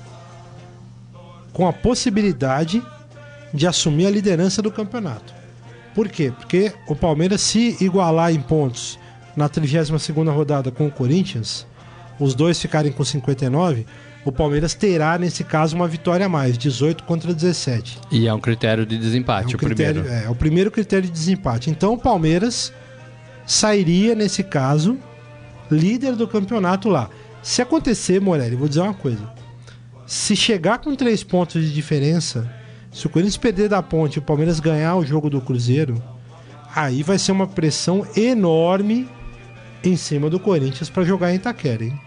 [1.53, 2.81] com a possibilidade
[3.53, 5.33] de assumir a liderança do campeonato.
[5.93, 6.31] Por quê?
[6.35, 8.99] Porque o Palmeiras, se igualar em pontos
[9.35, 11.65] na 32 rodada com o Corinthians,
[12.19, 13.85] os dois ficarem com 59,
[14.29, 17.99] o Palmeiras terá, nesse caso, uma vitória a mais, 18 contra 17.
[18.11, 20.23] E é um critério de desempate, é um o critério, primeiro.
[20.23, 21.69] É, é o primeiro critério de desempate.
[21.69, 22.73] Então o Palmeiras
[23.45, 24.97] sairia, nesse caso,
[25.71, 27.09] líder do campeonato lá.
[27.41, 29.31] Se acontecer, Morelli, vou dizer uma coisa.
[30.05, 32.49] Se chegar com três pontos de diferença,
[32.91, 36.01] se o Corinthians perder da ponte e o Palmeiras ganhar o jogo do Cruzeiro,
[36.75, 39.07] aí vai ser uma pressão enorme
[39.83, 42.06] em cima do Corinthians para jogar em Itaquera, hein?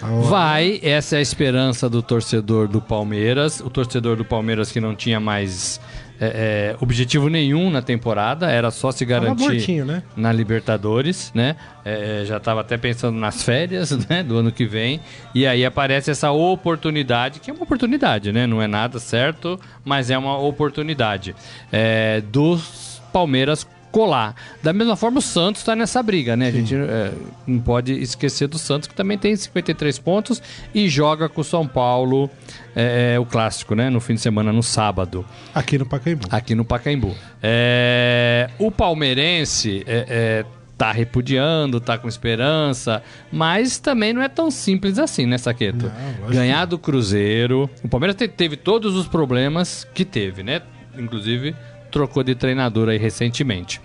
[0.00, 3.60] Vai, essa é a esperança do torcedor do Palmeiras.
[3.60, 5.80] O torcedor do Palmeiras que não tinha mais
[6.20, 10.02] é, é, objetivo nenhum na temporada, era só se garantir né?
[10.16, 11.56] na Libertadores, né?
[11.84, 15.00] É, já estava até pensando nas férias né, do ano que vem.
[15.34, 18.46] E aí aparece essa oportunidade, que é uma oportunidade, né?
[18.46, 21.34] Não é nada certo, mas é uma oportunidade
[21.72, 24.34] é, dos Palmeiras colar.
[24.60, 26.48] Da mesma forma, o Santos está nessa briga, né?
[26.48, 27.12] A gente é,
[27.46, 30.42] não pode esquecer do Santos, que também tem 53 pontos
[30.74, 32.28] e joga com o São Paulo,
[32.74, 33.88] é, o clássico, né?
[33.90, 35.24] No fim de semana, no sábado.
[35.54, 36.26] Aqui no Pacaembu.
[36.28, 37.14] Aqui no Pacaembu.
[37.40, 40.44] É, o palmeirense é, é,
[40.76, 45.88] tá repudiando, tá com esperança, mas também não é tão simples assim, né, Saqueto?
[46.20, 47.70] Não, Ganhar do Cruzeiro.
[47.84, 50.62] O Palmeiras te- teve todos os problemas que teve, né?
[50.98, 51.54] Inclusive,
[51.94, 53.80] trocou de treinador aí recentemente.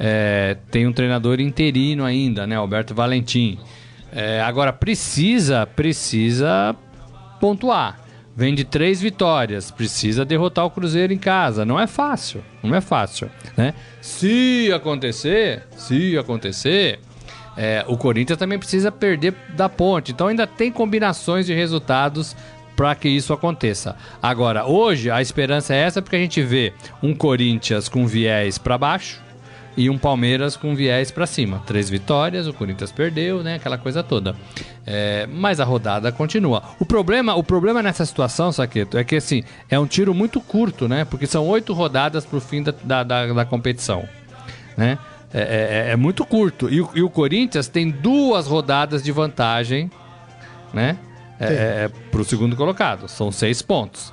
[0.00, 2.56] É, tem um treinador interino ainda, né?
[2.56, 3.56] Alberto Valentim.
[4.10, 6.74] É, agora, precisa, precisa
[7.40, 8.00] pontuar.
[8.34, 11.64] Vem de três vitórias, precisa derrotar o Cruzeiro em casa.
[11.64, 13.74] Não é fácil, não é fácil, né?
[14.00, 16.98] Se acontecer, se acontecer,
[17.56, 20.10] é, o Corinthians também precisa perder da ponte.
[20.10, 22.34] Então ainda tem combinações de resultados
[22.76, 23.96] para que isso aconteça.
[24.22, 28.78] Agora, hoje a esperança é essa porque a gente vê um Corinthians com viés para
[28.78, 29.20] baixo
[29.76, 31.62] e um Palmeiras com viés para cima.
[31.66, 33.54] Três vitórias, o Corinthians perdeu, né?
[33.54, 34.34] Aquela coisa toda.
[34.86, 36.62] É, mas a rodada continua.
[36.78, 40.88] O problema, o problema nessa situação, Saqueto, é que assim, é um tiro muito curto,
[40.88, 41.04] né?
[41.06, 44.06] Porque são oito rodadas pro fim da, da, da, da competição.
[44.76, 44.98] Né?
[45.32, 46.68] É, é- é muito curto.
[46.68, 49.90] E, o- e o Corinthians tem duas rodadas de vantagem,
[50.74, 50.98] né?
[51.42, 53.08] É, é, é, pro segundo colocado.
[53.08, 54.12] São seis pontos.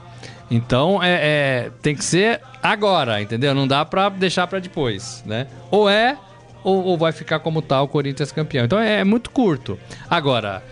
[0.52, 3.54] Então, é, é, tem que ser agora, entendeu?
[3.54, 5.48] Não dá pra deixar pra depois, né?
[5.70, 6.18] Ou é,
[6.64, 8.66] ou, ou vai ficar como tá o Corinthians campeão.
[8.66, 9.78] Então, é, é muito curto.
[10.10, 10.64] Agora,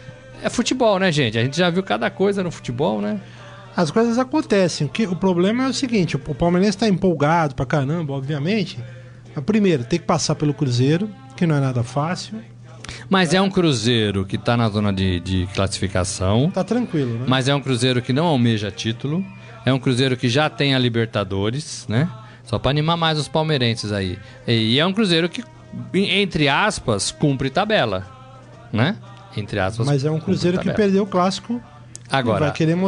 [0.41, 1.38] é futebol, né, gente?
[1.38, 3.20] A gente já viu cada coisa no futebol, né?
[3.76, 4.88] As coisas acontecem.
[4.88, 8.80] O, que, o problema é o seguinte: o Palmeirense está empolgado pra caramba, obviamente.
[9.36, 12.39] Mas, primeiro, tem que passar pelo Cruzeiro, que não é nada fácil.
[13.10, 16.52] Mas é um Cruzeiro que tá na zona de, de classificação.
[16.52, 17.26] Tá tranquilo, né?
[17.28, 19.26] Mas é um Cruzeiro que não almeja título.
[19.65, 22.10] É um Cruzeiro que já tem a Libertadores, né?
[22.43, 24.17] Só pra animar mais os palmeirenses aí.
[24.47, 25.43] E é um Cruzeiro que,
[25.93, 28.06] entre aspas, cumpre tabela,
[28.71, 28.95] né?
[29.36, 29.86] Entre aspas.
[29.86, 31.62] Mas é um Cruzeiro que perdeu o clássico.
[32.10, 32.46] Agora,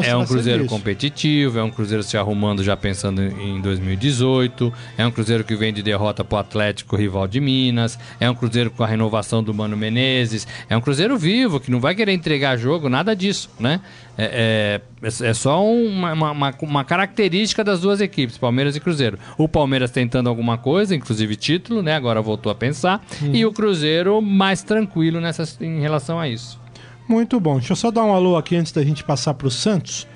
[0.08, 5.12] é um Cruzeiro competitivo, é um Cruzeiro se arrumando já pensando em 2018, é um
[5.12, 8.88] Cruzeiro que vem de derrota pro Atlético, rival de Minas, é um Cruzeiro com a
[8.88, 13.16] renovação do Mano Menezes, é um Cruzeiro vivo, que não vai querer entregar jogo, nada
[13.16, 13.82] disso, né?
[14.18, 19.18] É, é, é só uma, uma- uma- característica das duas equipes, Palmeiras e Cruzeiro.
[19.38, 21.94] O Palmeiras tentando alguma coisa, inclusive título, né?
[21.96, 23.34] Agora voltou a pensar, Uhum.
[23.36, 26.60] e o Cruzeiro mais tranquilo nessa, em relação a isso.
[27.10, 27.58] Muito bom.
[27.58, 30.08] Deixa eu só dar um alô aqui antes da gente passar pro Santos.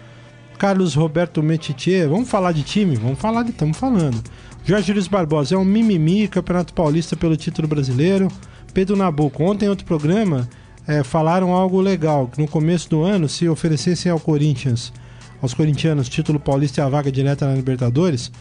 [0.60, 2.95] Carlos Roberto Metitier, vamos falar de time?
[2.95, 3.49] Vamos falar de.
[3.49, 4.21] Estamos falando.
[4.63, 8.27] Jorge Luiz Barbosa, é um mimimi, Campeonato Paulista pelo título brasileiro.
[8.75, 10.47] Pedro Nabuco, ontem em outro programa
[10.88, 14.93] eh, falaram algo legal, no começo do ano, se oferecessem ao Corinthians,
[15.41, 18.32] aos corintianos, título paulista e a vaga direta na Libertadores,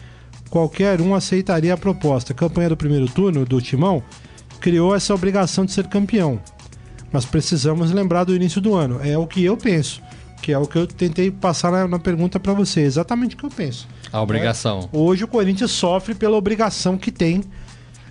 [0.51, 2.33] qualquer um aceitaria a proposta.
[2.33, 4.03] A campanha do primeiro turno, do Timão,
[4.59, 6.39] criou essa obrigação de ser campeão.
[7.13, 8.99] Mas precisamos lembrar do início do ano.
[9.03, 10.01] É o que eu penso.
[10.41, 12.81] Que é o que eu tentei passar na, na pergunta para você.
[12.81, 13.87] Exatamente o que eu penso.
[14.11, 14.89] A obrigação.
[14.91, 17.43] Hoje o Corinthians sofre pela obrigação que tem.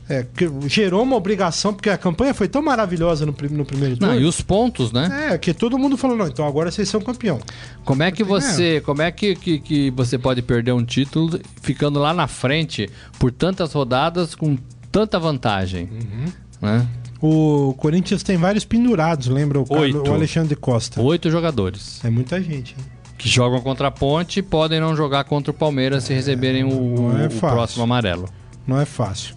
[0.08, 0.26] É,
[0.66, 4.20] gerou uma obrigação, porque a campanha foi tão maravilhosa no, no primeiro Não, turno.
[4.20, 5.30] e os pontos, né?
[5.32, 7.40] É, que todo mundo falou, não, então agora vocês são campeão.
[7.84, 12.00] Como é que você, como é que, que, que você pode perder um título ficando
[12.00, 14.58] lá na frente por tantas rodadas com
[14.90, 15.88] tanta vantagem?
[15.90, 16.24] Uhum.
[16.60, 16.86] Né?
[17.22, 21.00] O Corinthians tem vários pendurados, lembra o, Carlos- o Alexandre Costa.
[21.00, 22.74] Oito jogadores É muita gente.
[22.78, 22.84] hein?
[23.16, 27.26] que jogam contra a Ponte podem não jogar contra o Palmeiras se receberem o, é
[27.28, 28.28] o próximo amarelo.
[28.66, 29.36] Não é fácil.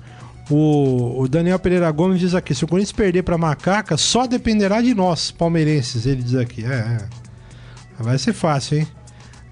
[0.49, 4.81] O, o Daniel Pereira Gomes diz aqui: se o Corinthians perder para Macaca, só dependerá
[4.81, 6.07] de nós, palmeirenses.
[6.07, 6.65] Ele diz aqui.
[6.65, 8.03] É, é.
[8.03, 8.87] Vai ser fácil, hein?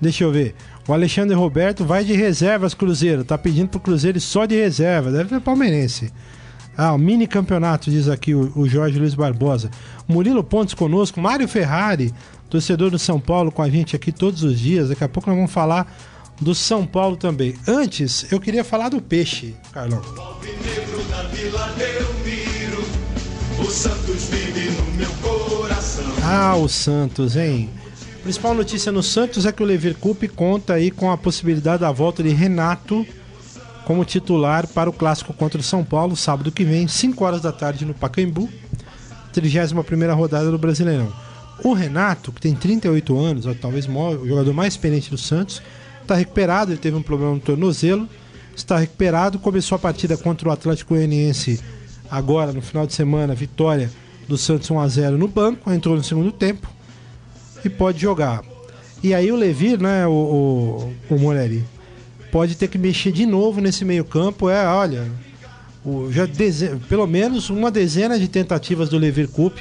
[0.01, 0.55] Deixa eu ver.
[0.87, 3.23] O Alexandre Roberto vai de reservas, Cruzeiro.
[3.23, 5.11] Tá pedindo pro Cruzeiro só de reserva.
[5.11, 6.11] Deve ser palmeirense.
[6.77, 9.69] Ah, o mini campeonato, diz aqui o, o Jorge Luiz Barbosa.
[10.07, 11.21] Murilo Pontes conosco.
[11.21, 12.13] Mário Ferrari,
[12.49, 14.89] torcedor do São Paulo, com a gente aqui todos os dias.
[14.89, 15.91] Daqui a pouco nós vamos falar
[16.41, 17.55] do São Paulo também.
[17.67, 20.01] Antes, eu queria falar do peixe, Carlão.
[26.23, 27.69] Ah, o Santos, hein?
[28.23, 29.95] Principal notícia no Santos é que o Lever
[30.35, 33.05] conta aí com a possibilidade da volta de Renato
[33.85, 37.51] como titular para o clássico contra o São Paulo, sábado que vem, 5 horas da
[37.51, 38.49] tarde no Pacaembu,
[39.33, 41.11] 31 rodada do Brasileirão.
[41.63, 45.61] O Renato, que tem 38 anos, talvez o jogador mais experiente do Santos,
[46.01, 48.07] está recuperado, ele teve um problema no tornozelo,
[48.55, 51.59] está recuperado, começou a partida contra o Atlético Goianiense
[52.09, 53.89] agora no final de semana, vitória
[54.27, 56.69] do Santos 1 a 0 no banco, entrou no segundo tempo
[57.63, 58.43] e pode jogar.
[59.01, 60.11] E aí o Levi, né, o,
[61.09, 61.17] o, o
[62.33, 64.49] pode ter que mexer de novo nesse meio-campo.
[64.49, 65.07] É, olha,
[65.85, 66.27] o, já
[66.89, 69.55] pelo menos uma dezena de tentativas do Lever Cup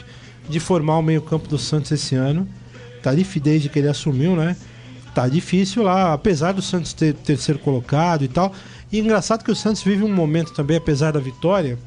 [0.48, 2.48] de formar o meio-campo do Santos esse ano.
[3.02, 4.56] Tá difícil desde que ele assumiu, né?
[5.14, 8.54] Tá difícil lá, apesar do Santos ter terceiro colocado e tal.
[8.90, 11.78] E engraçado que o Santos vive um momento também, apesar da vitória,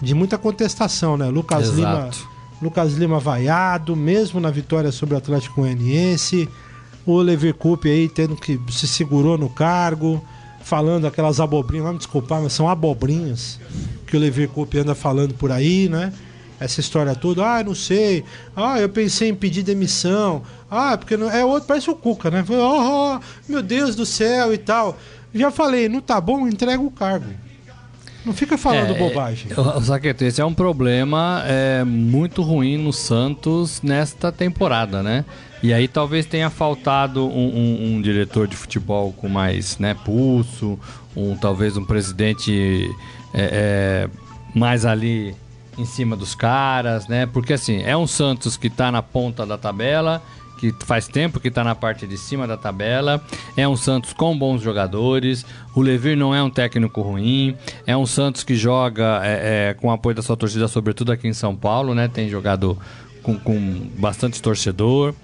[0.00, 1.28] de muita contestação, né?
[1.28, 1.76] Lucas Exato.
[1.76, 2.10] Lima,
[2.62, 6.48] Lucas Lima vaiado, mesmo na vitória sobre o Atlético Goianiense
[7.06, 10.24] o Coupe aí tendo que se segurou no cargo,
[10.62, 13.60] falando aquelas abobrinhas, vamos desculpar, mas são abobrinhas
[14.06, 16.12] que o Coupe anda falando por aí, né?
[16.58, 21.30] Essa história toda, ah, não sei, ah, eu pensei em pedir demissão, ah, porque não...
[21.30, 22.44] é outro, parece o Cuca, né?
[22.48, 24.96] Oh, oh, meu Deus do céu e tal.
[25.34, 27.26] Já falei, não tá bom, entrega o cargo.
[28.24, 29.50] Não fica falando é, bobagem.
[29.84, 35.24] Saqueto, esse é um problema é, muito ruim no Santos nesta temporada, né?
[35.64, 40.78] E aí talvez tenha faltado um, um, um diretor de futebol com mais né, pulso,
[41.16, 42.94] um, talvez um presidente
[43.32, 44.10] é, é,
[44.54, 45.34] mais ali
[45.78, 47.24] em cima dos caras, né?
[47.24, 50.22] Porque assim, é um Santos que está na ponta da tabela
[50.58, 53.24] que faz tempo que está na parte de cima da tabela.
[53.56, 55.46] É um Santos com bons jogadores.
[55.74, 57.56] O Levir não é um técnico ruim.
[57.86, 61.32] É um Santos que joga é, é, com apoio da sua torcida, sobretudo aqui em
[61.32, 62.06] São Paulo, né?
[62.06, 62.78] Tem jogado
[63.22, 65.14] com, com bastante torcedor.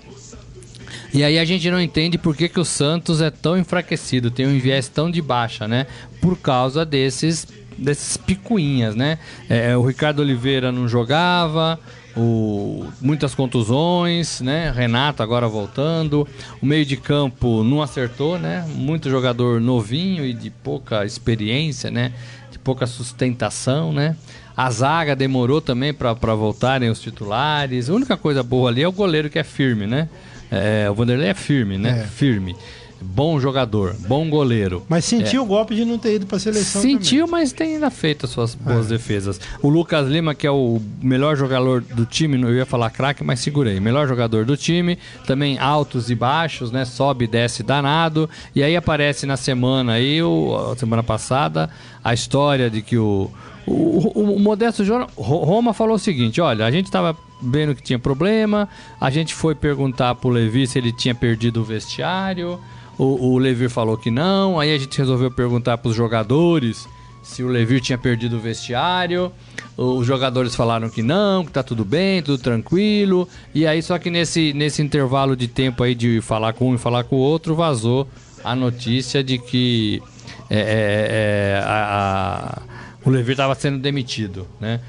[1.12, 4.46] E aí a gente não entende por que, que o Santos é tão enfraquecido, tem
[4.46, 5.87] um viés tão de baixa, né?
[6.20, 7.46] Por causa desses
[7.77, 9.18] desses picuinhas, né?
[9.49, 11.81] É, o Ricardo Oliveira não jogava,
[12.16, 14.70] o, muitas contusões, né?
[14.70, 16.27] Renato agora voltando.
[16.61, 18.66] O meio de campo não acertou, né?
[18.75, 22.12] Muito jogador novinho e de pouca experiência, né?
[22.51, 24.16] De pouca sustentação, né?
[24.57, 27.88] A zaga demorou também para voltarem os titulares.
[27.88, 30.09] A única coisa boa ali é o goleiro que é firme, né?
[30.50, 32.02] É, o Vanderlei é firme, né?
[32.04, 32.06] É.
[32.06, 32.56] Firme
[33.00, 34.84] bom jogador, bom goleiro.
[34.88, 35.44] Mas sentiu é.
[35.44, 37.40] o golpe de não ter ido para a seleção Sentiu, também.
[37.40, 38.90] mas tem ainda feito as suas boas é.
[38.90, 39.40] defesas.
[39.62, 43.40] O Lucas Lima, que é o melhor jogador do time, eu ia falar craque, mas
[43.40, 43.80] segurei.
[43.80, 46.84] Melhor jogador do time, também altos e baixos, né?
[46.84, 48.28] Sobe e desce danado.
[48.54, 51.70] E aí aparece na semana aí, o, semana passada,
[52.04, 53.30] a história de que o
[53.66, 54.83] o, o, o Modesto
[55.16, 58.68] Roma falou o seguinte: olha, a gente estava vendo que tinha problema,
[59.01, 62.59] a gente foi perguntar pro Levi se ele tinha perdido o vestiário.
[62.99, 64.61] O, o Levir falou que não.
[64.61, 66.87] Aí a gente resolveu perguntar para os jogadores
[67.23, 69.33] se o Levir tinha perdido o vestiário.
[69.77, 73.27] Os jogadores falaram que não, que tá tudo bem, tudo tranquilo.
[73.55, 76.79] E aí, só que nesse, nesse intervalo de tempo aí de falar com um e
[76.79, 78.07] falar com o outro, vazou
[78.44, 80.03] a notícia de que
[80.51, 82.61] é, é, é, a,
[83.04, 84.46] o Levir estava sendo demitido.
[84.60, 84.80] Né?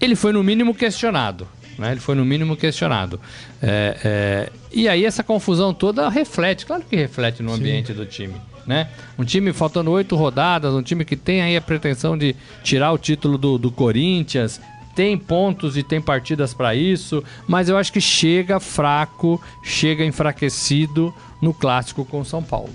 [0.00, 1.46] Ele foi, no mínimo, questionado.
[1.78, 1.92] Né?
[1.92, 3.20] Ele foi, no mínimo, questionado.
[3.62, 7.94] É, é, e aí essa confusão toda reflete, claro que reflete no ambiente Sim.
[7.94, 8.34] do time.
[8.66, 8.88] Né?
[9.18, 12.98] Um time faltando oito rodadas, um time que tem aí a pretensão de tirar o
[12.98, 14.60] título do, do Corinthians,
[14.94, 21.14] tem pontos e tem partidas para isso, mas eu acho que chega fraco, chega enfraquecido
[21.40, 22.72] no clássico com o São Paulo.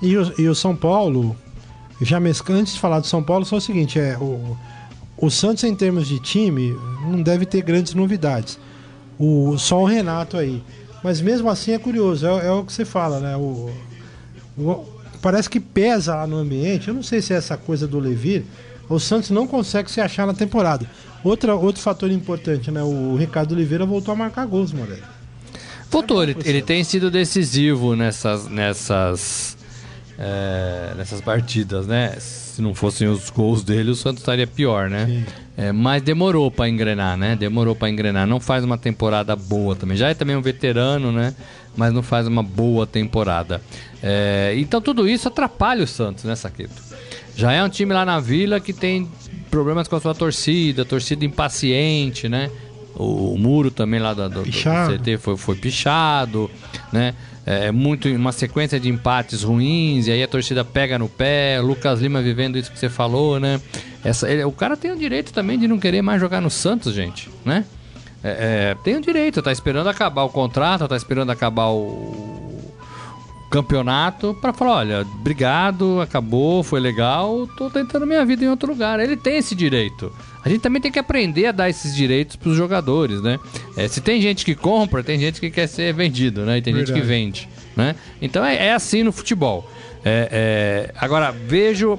[0.00, 1.36] E o, e o São Paulo,
[2.00, 2.18] já
[2.50, 4.56] antes de falar do São Paulo, só o seguinte: é, o,
[5.16, 8.58] o Santos, em termos de time, não deve ter grandes novidades.
[9.18, 10.62] O, só o Renato aí.
[11.02, 13.36] Mas mesmo assim é curioso, é, é o que você fala, né?
[13.36, 13.70] O,
[14.56, 14.84] o,
[15.20, 16.88] parece que pesa lá no ambiente.
[16.88, 18.44] Eu não sei se é essa coisa do Levir.
[18.88, 20.88] O Santos não consegue se achar na temporada.
[21.22, 22.82] Outra, outro fator importante, né?
[22.82, 25.18] O Ricardo Oliveira voltou a marcar gols, Moreira.
[25.90, 29.57] Voltou, ele, ele tem sido decisivo nessas, nessas,
[30.18, 32.16] é, nessas partidas, né?
[32.18, 35.24] se não fossem os gols dele, o Santos estaria pior, né?
[35.56, 37.36] É, mas demorou para engrenar, né?
[37.36, 38.26] Demorou para engrenar.
[38.26, 39.96] Não faz uma temporada boa também.
[39.96, 41.34] Já é também um veterano, né?
[41.78, 43.62] mas não faz uma boa temporada.
[44.02, 46.82] É, então tudo isso atrapalha o Santos, né, Saqueto?
[47.36, 49.08] Já é um time lá na Vila que tem
[49.48, 52.50] problemas com a sua torcida, torcida impaciente, né?
[52.96, 56.50] O, o muro também lá do, do, do CT foi, foi pichado,
[56.92, 57.14] né?
[57.48, 61.58] É, é muito uma sequência de empates ruins e aí a torcida pega no pé.
[61.62, 63.58] Lucas Lima vivendo isso que você falou, né?
[64.04, 66.92] Essa, ele, o cara tem o direito também de não querer mais jogar no Santos,
[66.92, 67.64] gente, né?
[68.22, 72.74] É, é, tem o direito, tá esperando acabar o contrato, tá esperando acabar o
[73.50, 79.00] campeonato para falar, olha, obrigado, acabou, foi legal, tô tentando minha vida em outro lugar.
[79.00, 80.12] Ele tem esse direito.
[80.48, 83.38] A gente também tem que aprender a dar esses direitos para os jogadores, né?
[83.76, 86.56] É, se tem gente que compra, tem gente que quer ser vendido, né?
[86.56, 86.98] E tem Verdade.
[86.98, 87.94] gente que vende, né?
[88.20, 89.70] Então é, é assim no futebol.
[90.02, 91.98] É, é agora vejo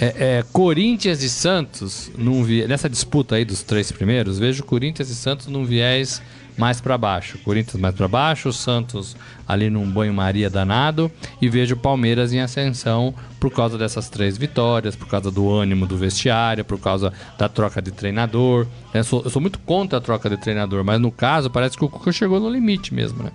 [0.00, 5.14] é, é, Corinthians e Santos num nessa disputa aí dos três primeiros, vejo Corinthians e
[5.14, 6.20] Santos num viés
[6.56, 7.38] mais para baixo.
[7.44, 13.50] Corinthians mais para baixo, Santos ali num banho-maria danado e vejo Palmeiras em ascensão por
[13.50, 17.90] causa dessas três vitórias, por causa do ânimo do vestiário, por causa da troca de
[17.90, 18.66] treinador.
[18.92, 21.84] Eu sou, eu sou muito contra a troca de treinador, mas no caso parece que
[21.84, 23.30] o Cuca chegou no limite mesmo, né?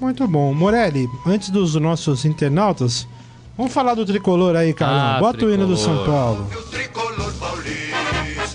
[0.00, 0.52] Muito bom.
[0.52, 3.06] Morelli, antes dos nossos internautas,
[3.56, 5.16] vamos falar do tricolor aí, cara.
[5.16, 5.52] Ah, Bota tricolor.
[5.52, 6.46] o hino do São Paulo.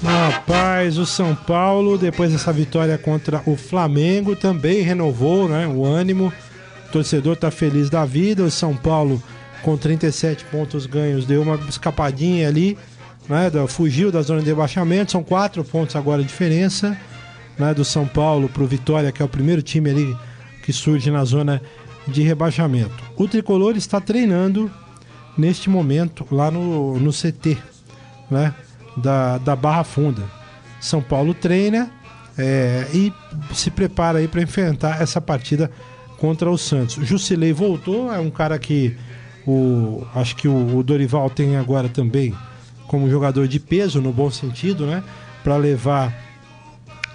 [0.08, 6.32] Rapaz, o São Paulo, depois dessa vitória contra o Flamengo, também renovou né, o ânimo.
[6.88, 8.42] O torcedor está feliz da vida.
[8.42, 9.22] O São Paulo,
[9.64, 12.78] com 37 pontos ganhos, deu uma escapadinha ali,
[13.28, 15.12] né, fugiu da zona de rebaixamento.
[15.12, 16.98] São quatro pontos agora a diferença
[17.60, 20.18] né, do São Paulo para o Vitória, que é o primeiro time ali
[20.64, 21.62] que surge na zona
[22.08, 23.04] de rebaixamento.
[23.18, 24.72] O tricolor está treinando
[25.38, 27.58] neste momento lá no, no CT,
[28.32, 28.54] né?
[28.98, 30.24] Da, da Barra Funda.
[30.82, 31.90] São Paulo treina
[32.38, 33.14] é, e
[33.54, 35.72] se prepara aí para enfrentar essa partida
[36.18, 36.96] contra o Santos.
[37.06, 38.96] Jusilei voltou, é um cara que
[39.46, 42.36] o, acho que o, o Dorival tem agora também
[42.88, 45.04] como jogador de peso, no bom sentido, né?
[45.44, 46.14] Para levar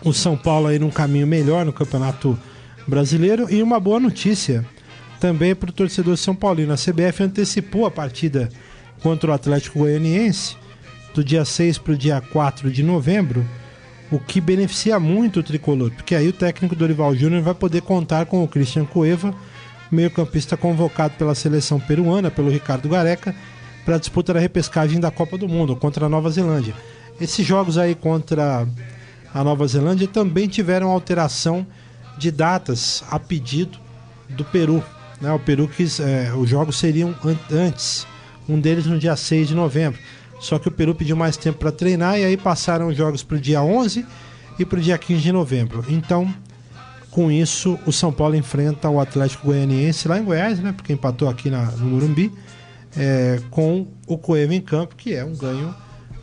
[0.05, 2.39] o São Paulo aí num caminho melhor no Campeonato
[2.87, 3.47] Brasileiro.
[3.51, 4.67] E uma boa notícia
[5.19, 6.73] também para o torcedor São Paulino.
[6.73, 8.49] A CBF antecipou a partida
[9.03, 10.57] contra o Atlético Goianiense
[11.15, 13.45] do dia 6 para o dia 4 de novembro,
[14.11, 18.27] o que beneficia muito o tricolor, porque aí o técnico Dorival Júnior vai poder contar
[18.27, 19.35] com o Christian Cueva,
[19.91, 23.35] meio-campista convocado pela seleção peruana, pelo Ricardo Gareca,
[23.85, 26.75] para a disputa da repescagem da Copa do Mundo contra a Nova Zelândia.
[27.21, 28.67] Esses jogos aí contra
[29.35, 31.67] a Nova Zelândia também tiveram alteração
[32.19, 33.79] de datas a pedido
[34.29, 34.83] do Peru.
[35.21, 35.33] Né?
[35.33, 36.01] O Peru quis.
[36.01, 38.07] É, os jogos seriam an antes,
[38.49, 39.99] um deles no dia 6 de novembro.
[40.43, 43.37] Só que o Peru pediu mais tempo para treinar e aí passaram os jogos para
[43.37, 44.05] o dia 11
[44.59, 45.85] e para o dia 15 de novembro.
[45.89, 46.35] Então,
[47.13, 50.73] com isso, o São Paulo enfrenta o Atlético Goianiense lá em Goiás, né?
[50.73, 52.33] Porque empatou aqui na, no Morumbi,
[52.97, 55.73] é, com o Coelho em campo, que é um ganho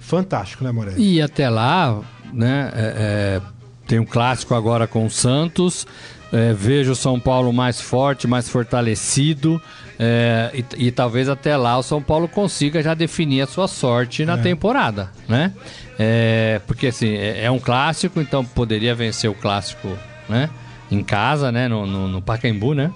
[0.01, 0.99] fantástico, né, Moreira?
[0.99, 2.01] E até lá,
[2.33, 2.71] né?
[2.75, 3.41] É, é,
[3.87, 5.87] tem um clássico agora com o Santos.
[6.31, 9.61] É, vejo o São Paulo mais forte, mais fortalecido.
[9.97, 14.23] É, e, e, talvez até lá o São Paulo consiga já definir a sua sorte
[14.23, 14.37] na é.
[14.37, 15.51] temporada, né?
[15.97, 19.89] É, porque assim, é, é, um clássico, então poderia vencer o clássico,
[20.29, 20.49] né?
[20.89, 21.67] Em casa, né?
[21.67, 22.91] No, no, no Pacaembu, né?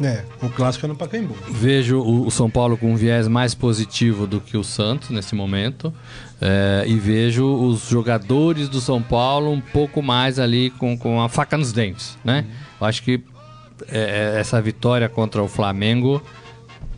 [0.00, 1.36] É, o clássico é no Pacaembu.
[1.50, 5.34] Vejo o, o, São Paulo com um viés mais positivo do que o Santos nesse
[5.34, 5.92] momento.
[6.40, 11.28] É, e vejo os jogadores do São Paulo um pouco mais ali com, com a
[11.28, 12.44] faca nos dentes, né?
[12.46, 12.67] Uhum.
[12.80, 13.22] Eu acho que
[13.88, 16.22] é, é, essa vitória contra o Flamengo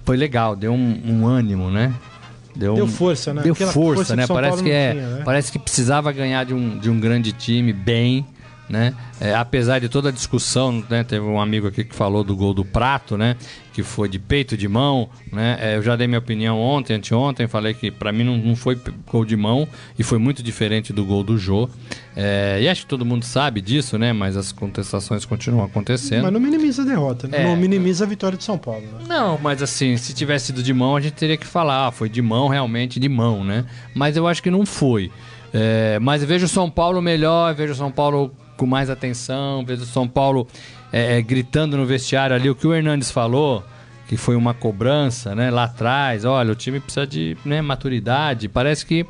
[0.04, 1.94] foi legal, deu um, um ânimo, né?
[2.54, 3.42] Deu, deu força, né?
[3.42, 4.26] Deu força, força né?
[4.26, 5.22] Parece que, é, tinha, né?
[5.24, 8.26] parece que precisava ganhar de um, de um grande time bem
[8.70, 8.94] né?
[9.20, 11.02] É, apesar de toda a discussão, né?
[11.02, 13.36] Teve um amigo aqui que falou do gol do Prato, né?
[13.80, 15.56] Que foi de peito de mão, né?
[15.58, 18.78] É, eu já dei minha opinião ontem, anteontem, falei que para mim não, não foi
[19.10, 19.66] gol de mão
[19.98, 21.66] e foi muito diferente do gol do Jô.
[22.14, 24.12] É, e acho que todo mundo sabe disso, né?
[24.12, 26.24] Mas as contestações continuam acontecendo.
[26.24, 27.42] Mas não minimiza a derrota, né?
[27.42, 29.04] Não minimiza a vitória de São Paulo, né?
[29.08, 32.10] Não, mas assim, se tivesse sido de mão, a gente teria que falar, ah, foi
[32.10, 33.64] de mão, realmente de mão, né?
[33.94, 35.10] Mas eu acho que não foi.
[35.54, 39.84] É, mas vejo o São Paulo melhor, vejo o São Paulo com mais atenção, vejo
[39.84, 40.46] o São Paulo
[40.92, 43.64] é, é, gritando no vestiário ali o que o Hernandes falou,
[44.08, 46.24] que foi uma cobrança, né, lá atrás.
[46.24, 48.48] Olha, o time precisa de né, maturidade.
[48.48, 49.06] Parece que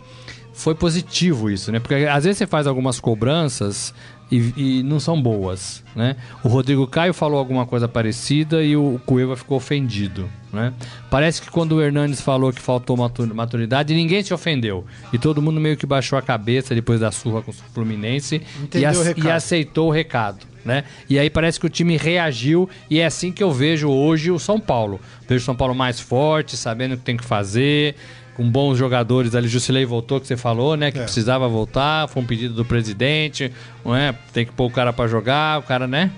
[0.63, 1.79] foi positivo isso, né?
[1.81, 3.95] Porque às vezes você faz algumas cobranças
[4.31, 6.17] e, e não são boas, né?
[6.45, 10.73] O Rodrigo Caio falou alguma coisa parecida e o Cueva ficou ofendido, né?
[11.11, 14.85] Parece que quando o Hernandes falou que faltou matu- maturidade, ninguém se ofendeu.
[15.13, 18.41] E todo mundo meio que baixou a cabeça depois da surra com o Fluminense
[18.75, 20.51] e, o e aceitou o recado.
[20.63, 20.85] Né?
[21.09, 24.39] E aí parece que o time reagiu e é assim que eu vejo hoje o
[24.39, 25.01] São Paulo.
[25.27, 27.97] Vejo o São Paulo mais forte, sabendo o que tem que fazer,
[28.41, 29.47] com bons jogadores ali.
[29.49, 30.91] Jusilei voltou, que você falou, né?
[30.91, 31.03] Que É.
[31.03, 33.53] precisava voltar, foi um pedido do presidente,
[33.85, 34.15] não é?
[34.33, 36.11] Tem que pôr o cara pra jogar, o cara, né?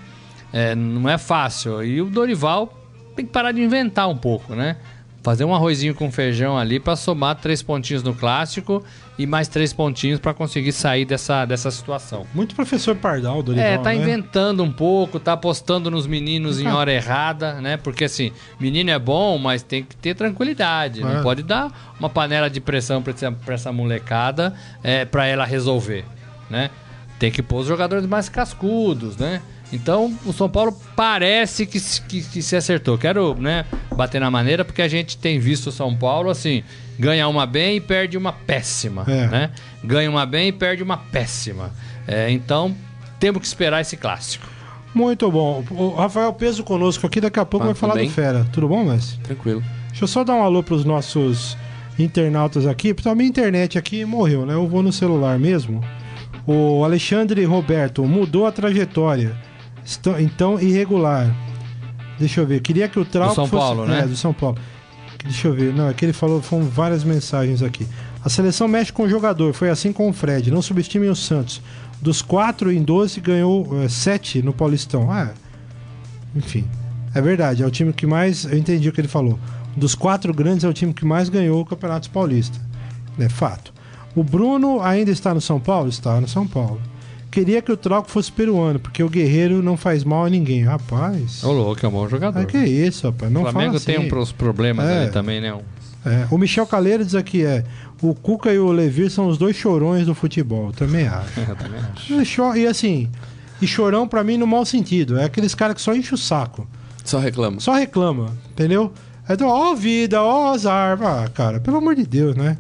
[0.53, 1.83] É, não é fácil.
[1.83, 2.73] E o Dorival
[3.17, 4.77] tem que parar de inventar um pouco, né?
[5.23, 8.83] Fazer um arrozinho com feijão ali pra somar três pontinhos no clássico
[9.17, 12.27] e mais três pontinhos pra conseguir sair dessa, dessa situação.
[12.35, 13.95] Muito professor Pardal, Dorival, É, tá né?
[13.95, 16.77] inventando um pouco, tá apostando nos meninos em Ah.
[16.77, 17.77] hora errada, né?
[17.77, 21.01] Porque assim, menino é bom, mas tem que ter tranquilidade.
[21.03, 21.05] É.
[21.05, 24.53] Não pode dar uma panela de pressão pra essa, essa molecada
[24.83, 26.05] é, pra ela resolver,
[26.51, 26.69] né?
[27.21, 29.41] Tem que pôr os jogadores mais cascudos, né?
[29.73, 32.99] Então, o São Paulo parece que, se- que, que se acertou.
[32.99, 33.65] Quero, né,
[33.97, 36.63] bater na maneira, porque a gente tem visto o São Paulo, assim,
[36.99, 39.27] ganha uma bem e perde uma péssima, É.
[39.29, 39.51] né?
[39.83, 41.71] Ganha uma bem e perde uma péssima.
[42.07, 42.75] É, então,
[43.19, 44.47] temos que esperar esse clássico.
[44.95, 45.65] Muito bom.
[45.71, 48.09] O Rafael Peso conosco aqui, daqui a pouco Ah, vai tudo falar bem?
[48.09, 48.47] do Fera.
[48.53, 49.19] Tudo bom, Messi?
[49.21, 49.63] Tranquilo.
[49.89, 51.57] Deixa eu só dar um alô pros nossos
[51.99, 54.53] internautas aqui, porque a minha internet aqui morreu, né?
[54.53, 55.83] Eu vou no celular mesmo.
[56.47, 59.35] O Alexandre Roberto mudou a trajetória.
[60.21, 61.35] Então, irregular.
[62.19, 62.61] Deixa eu ver.
[62.61, 63.63] Queria que o Trauco São fosse...
[63.63, 64.01] Paulo, né?
[64.01, 64.59] É, do São Paulo.
[65.25, 65.73] Deixa eu ver.
[65.75, 67.87] Não, é que ele falou, foram várias mensagens aqui.
[68.25, 70.51] A seleção mexe com o jogador, foi assim com o Fred.
[70.51, 71.61] Não subestimem o Santos.
[72.01, 75.11] Dos 4 em 12, ganhou 7 no Paulistão.
[75.11, 75.31] Ah,
[76.35, 76.65] enfim.
[77.15, 78.45] É verdade, é o time que mais.
[78.45, 79.39] Eu entendi o que ele falou.
[79.77, 82.59] Dos quatro grandes, é o time que mais ganhou o Campeonato Paulista.
[83.19, 83.73] É fato.
[84.15, 85.89] O Bruno ainda está no São Paulo?
[85.89, 86.81] Está no São Paulo.
[87.33, 90.63] Queria que o Troco fosse peruano, porque o Guerreiro não faz mal a ninguém.
[90.63, 91.43] Rapaz.
[91.43, 92.39] Ô, louco, é um bom jogador.
[92.41, 93.33] Ah, que isso, rapaz.
[93.33, 94.05] Não o Flamengo fala tem assim.
[94.07, 95.03] um pros problemas É.
[95.05, 95.59] ali também, né?
[96.05, 97.65] É, o Michel Caleiro diz aqui: é.
[98.03, 100.73] O Cuca e o Levir são os dois chorões do futebol.
[100.73, 101.41] Também acho.
[101.49, 102.13] Eu também acho.
[102.21, 103.09] E cho- E assim,
[103.63, 105.19] e chorão pra mim no mau sentido.
[105.19, 106.67] É aqueles caras que só enchem o saco.
[107.05, 107.61] Só reclama.
[107.61, 108.93] Só reclama, entendeu?
[109.27, 110.99] É do ó vida, ó azar.
[111.03, 112.59] Ah, cara, pelo amor de Deus, né?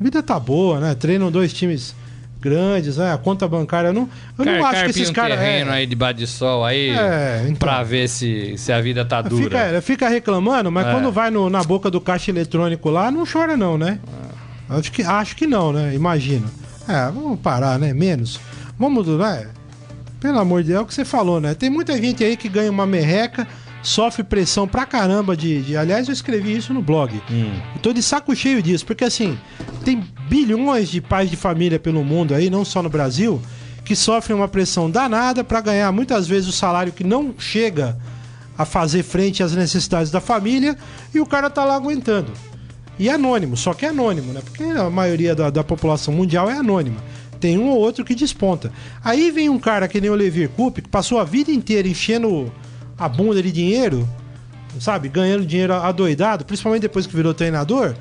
[0.00, 0.94] A vida tá boa, né?
[0.94, 1.94] Treinam dois times
[2.40, 3.12] grandes, né?
[3.12, 3.88] A conta bancária.
[3.88, 4.08] Eu não,
[4.38, 5.38] eu não acho que esses um caras.
[5.38, 7.56] terreno É, aí debaixo de sol aí é, então.
[7.56, 9.42] pra ver se, se a vida tá dura.
[9.44, 10.92] Fica, é, fica reclamando, mas É.
[10.92, 13.98] quando vai no- na boca do caixa eletrônico lá, não chora, não, né?
[14.70, 15.94] Acho que, acho que não, né?
[15.94, 16.46] Imagino.
[16.86, 17.92] É, vamos parar, né?
[17.92, 18.38] Menos.
[18.78, 19.46] Vamos, né?
[20.20, 21.54] Pelo amor de Deus, é o que você falou, né?
[21.54, 23.46] Tem muita gente aí que ganha uma merreca,
[23.82, 25.62] sofre pressão pra caramba de.
[25.62, 27.14] de- aliás, eu escrevi isso no blog.
[27.30, 27.52] Hum.
[27.76, 29.38] Eu tô de saco cheio disso, porque assim,
[29.84, 33.40] tem bilhões de pais de família pelo mundo aí, não só no Brasil,
[33.84, 37.96] que sofrem uma pressão danada pra ganhar muitas vezes o salário que não chega
[38.56, 40.76] a fazer frente às necessidades da família
[41.14, 42.32] e o cara tá lá aguentando.
[42.98, 44.40] E é anônimo, só que é anônimo, né?
[44.44, 46.96] Porque a maioria da, da população mundial é anônima.
[47.38, 48.72] Tem um ou outro que desponta.
[49.04, 52.52] Aí vem um cara que nem o Levir Coupe, que passou a vida inteira enchendo
[52.98, 54.08] a bunda de dinheiro,
[54.80, 55.08] sabe?
[55.08, 57.94] Ganhando dinheiro adoidado, principalmente depois que virou treinador,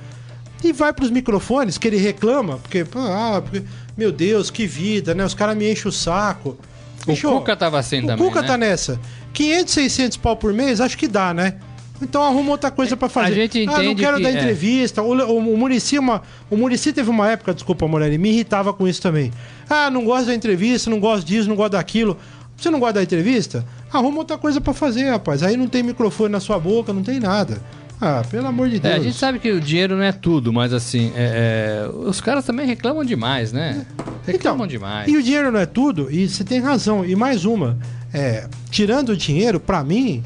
[0.63, 3.63] e vai pros microfones que ele reclama, porque, ah, porque,
[3.95, 5.23] meu Deus, que vida, né?
[5.23, 6.57] Os caras me enchem o saco.
[7.05, 8.47] O Cuca tava assim o também, Cuca né?
[8.47, 8.99] tá nessa.
[9.33, 11.55] 500, 600 pau por mês, acho que dá, né?
[12.01, 13.33] Então arruma outra coisa pra fazer.
[13.33, 14.33] A gente ah, não entende quero que- dar é.
[14.33, 15.01] entrevista.
[15.01, 18.87] O, o, o Muricy, uma, o Muricy teve uma época, desculpa, Morelli, me irritava com
[18.87, 19.31] isso também.
[19.69, 22.17] Ah, não gosto da entrevista, não gosto disso, não gosto daquilo.
[22.55, 23.65] Você não gosta da entrevista?
[23.91, 25.43] Arruma outra coisa pra fazer, rapaz.
[25.43, 27.61] Aí não tem microfone na sua boca, não tem nada.
[27.99, 28.93] Ah, pelo amor de Deus.
[28.93, 32.21] É, a gente sabe que o dinheiro não é tudo, mas assim, é, é, os
[32.21, 33.87] caras também reclamam demais, né?
[34.25, 35.07] Reclamam demais.
[35.07, 37.03] Então, E o dinheiro não é tudo, e você tem razão.
[37.03, 37.77] E mais uma,
[38.13, 40.23] é, tirando o dinheiro, pra mim,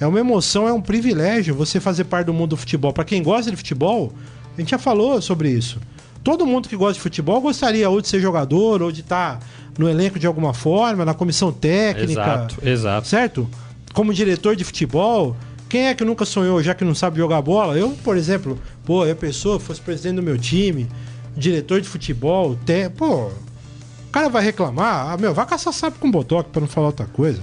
[0.00, 2.90] é uma emoção, é um privilégio você fazer parte do mundo do futebol.
[2.90, 4.14] Pra quem gosta de futebol,
[4.56, 5.78] a gente já falou sobre isso.
[6.24, 9.40] Todo mundo que gosta de futebol gostaria ou de ser jogador, ou de estar
[9.80, 12.12] no elenco de alguma forma, na comissão técnica.
[12.12, 13.08] Exato, exato.
[13.08, 13.48] Certo?
[13.94, 15.34] Como diretor de futebol.
[15.70, 17.78] Quem é que nunca sonhou, já que não sabe jogar bola?
[17.78, 20.88] Eu, por exemplo, pô, eu pessoa, fosse presidente do meu time,
[21.36, 22.88] diretor de futebol, te...
[22.90, 26.88] pô, o cara vai reclamar, ah, meu, vai caçar sapo com bodoque pra não falar
[26.88, 27.40] outra coisa.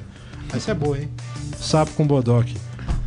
[0.53, 1.07] Essa é boa, hein?
[1.57, 2.55] Sapo com bodoque.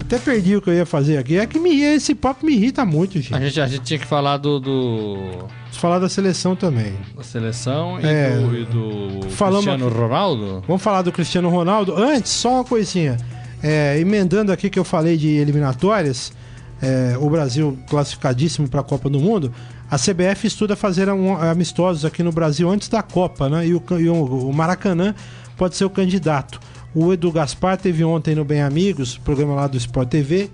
[0.01, 1.37] Até perdi o que eu ia fazer aqui.
[1.37, 3.41] É que me, esse papo me irrita muito, A gente.
[3.45, 5.45] gente, a gente tinha que falar do, do-
[5.81, 6.93] falar da seleção também.
[7.17, 8.31] da seleção e É.
[8.39, 10.65] do, e do Falamos Cristiano Ronaldo.
[10.67, 11.97] Vamos falar do Cristiano Ronaldo.
[11.97, 13.17] Antes, só uma coisinha.
[13.63, 16.33] É, emendando aqui que eu falei de eliminatórias,
[16.81, 19.53] é, o Brasil classificadíssimo para a Copa do Mundo,
[19.91, 23.67] a CBF estuda fazer um, amistosos aqui no Brasil antes da Copa, né?
[23.67, 25.15] E o, e o Maracanã
[25.57, 26.61] pode ser o candidato.
[26.95, 30.51] O Edu Gaspar teve ontem no Bem Amigos, programa lá do Sport TV,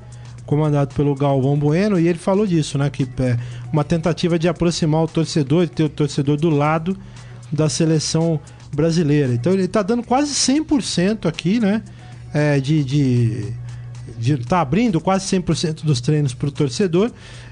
[0.46, 2.88] comandado pelo Galvão Bueno, e ele falou disso, né?
[2.88, 3.36] Que é
[3.72, 6.96] uma tentativa de aproximar o torcedor, de ter o torcedor do lado
[7.52, 8.40] da seleção
[8.72, 9.34] brasileira.
[9.34, 11.82] Então ele está dando quase 100% aqui, né?
[12.32, 13.52] É, de, de,
[14.18, 17.10] de tá abrindo quase 100% dos treinos para o torcedor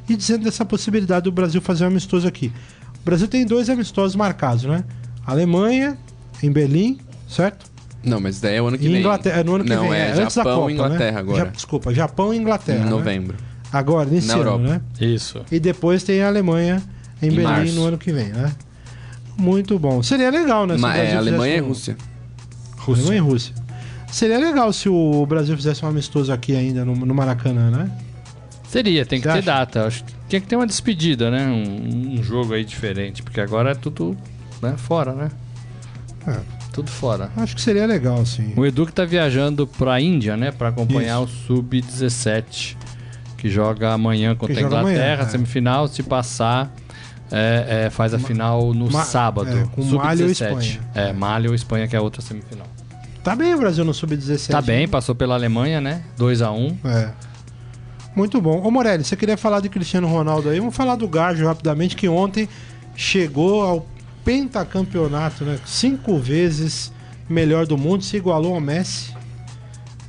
[0.09, 2.53] e dizendo dessa possibilidade do Brasil fazer um amistoso aqui.
[3.01, 4.85] O Brasil tem dois amistosos marcados, né?
[5.27, 5.99] Alemanha,
[6.43, 7.74] em Berlim, certo?
[8.05, 9.01] Não, mas daí é o ano que vem.
[9.01, 11.13] Inglaterra, é no ano que Não, vem, é, é antes da Japão Copa, e Inglaterra
[11.13, 11.19] né?
[11.19, 11.39] agora.
[11.45, 12.79] Ja- desculpa, Japão e Inglaterra.
[12.81, 12.91] Em né?
[12.91, 13.37] novembro.
[13.73, 14.65] Agora, nesse Na ano, Europa.
[14.65, 14.81] né?
[15.01, 15.43] Isso.
[15.51, 16.83] E depois tem a Alemanha
[17.21, 17.75] em, Em Berlim março.
[17.75, 18.53] no ano que vem, né?
[19.37, 20.03] Muito bom.
[20.03, 20.75] Seria legal, né?
[20.75, 21.97] se o Mas é Alemanha e um- Rússia.
[22.87, 23.55] Alemanha e Rússia.
[24.13, 27.91] Seria legal se o Brasil fizesse um amistoso aqui ainda no, no Maracanã, né?
[28.69, 29.47] Seria, tem que Você ter acha?
[29.67, 29.87] data.
[29.87, 31.47] Acho que tinha que ter uma despedida, né?
[31.47, 34.17] Um, um jogo aí diferente, porque agora é tudo
[34.63, 35.31] né, fora, né?
[36.29, 36.39] É.
[36.75, 37.31] Tudo fora.
[37.37, 38.53] Acho que seria legal, sim.
[38.57, 40.51] O Edu que tá viajando pra Índia, né?
[40.51, 41.53] Pra acompanhar Isso.
[41.53, 42.77] o Sub-17,
[43.39, 45.31] que joga amanhã contra Que a joga Inglaterra, amanhã, é.
[45.31, 45.87] semifinal.
[45.89, 46.75] Se passar,
[47.31, 49.57] é, é, faz a final no Ma- sábado.
[49.57, 50.81] é, com Mali ou Espanha.
[50.95, 52.67] É, Mali ou Espanha, que é a outra semifinal.
[53.23, 54.51] Tá bem o Brasil no Sub-17.
[54.51, 54.87] Tá bem, né?
[54.87, 56.03] passou pela Alemanha, né?
[56.19, 57.11] 2 a 1 É.
[58.17, 58.61] Muito bom.
[58.63, 60.59] Ô Morelli, você queria falar de Cristiano Ronaldo aí?
[60.61, 62.49] Vamos falar do Gajo rapidamente, que ontem
[62.95, 63.87] chegou ao
[64.25, 65.59] pentacampeonato, né?
[65.65, 66.93] Cinco vezes
[67.29, 69.13] melhor do mundo, se igualou ao Messi.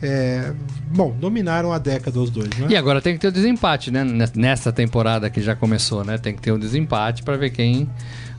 [0.01, 0.53] É,
[0.95, 2.67] Bom, dominaram a década os dois, né?
[2.69, 4.05] E agora tem que ter o desempate, né?
[4.35, 6.17] Nessa temporada que já começou, né?
[6.17, 7.89] Tem que ter o desempate pra ver quem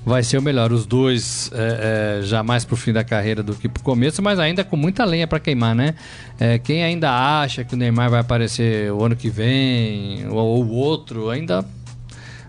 [0.05, 0.73] vai ser o melhor.
[0.73, 4.39] Os dois é, é, já mais pro fim da carreira do que pro começo, mas
[4.39, 5.95] ainda com muita lenha pra queimar, né?
[6.39, 10.71] É, quem ainda acha que o Neymar vai aparecer o ano que vem ou o
[10.71, 11.63] outro, ainda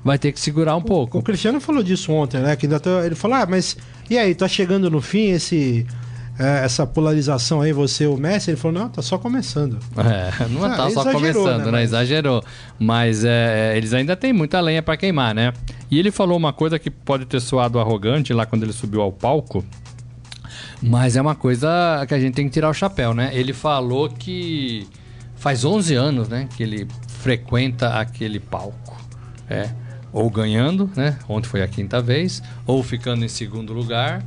[0.04, 1.22] vai ter que segurar um O pouco.
[1.22, 2.56] Cristiano falou disso ontem, né?
[2.56, 3.78] Que ainda tá- ele falou: ah, mas
[4.10, 5.86] e aí, tá chegando no fim esse,
[6.40, 8.52] é, essa polarização aí, você o Messi?
[8.52, 9.78] Ele falou: não, tá só começando.
[9.98, 11.72] É, não Ah, tá só começando, né, né?
[11.72, 12.44] mas- Exagerou.
[12.80, 15.52] Mas é, é, eles ainda têm muita lenha pra queimar, né?
[15.92, 19.12] E ele falou uma coisa que pode ter soado arrogante lá quando ele subiu ao
[19.12, 19.64] palco,
[20.82, 23.30] mas é uma coisa que a gente tem que tirar o chapéu, né?
[23.34, 24.88] Ele falou que
[25.36, 28.98] faz 11 anos, né, que ele frequenta aquele palco.
[29.50, 29.70] É,
[30.18, 31.18] ou ganhando, né?
[31.30, 34.24] Ontem foi a quinta vez, ou ficando em segundo lugar,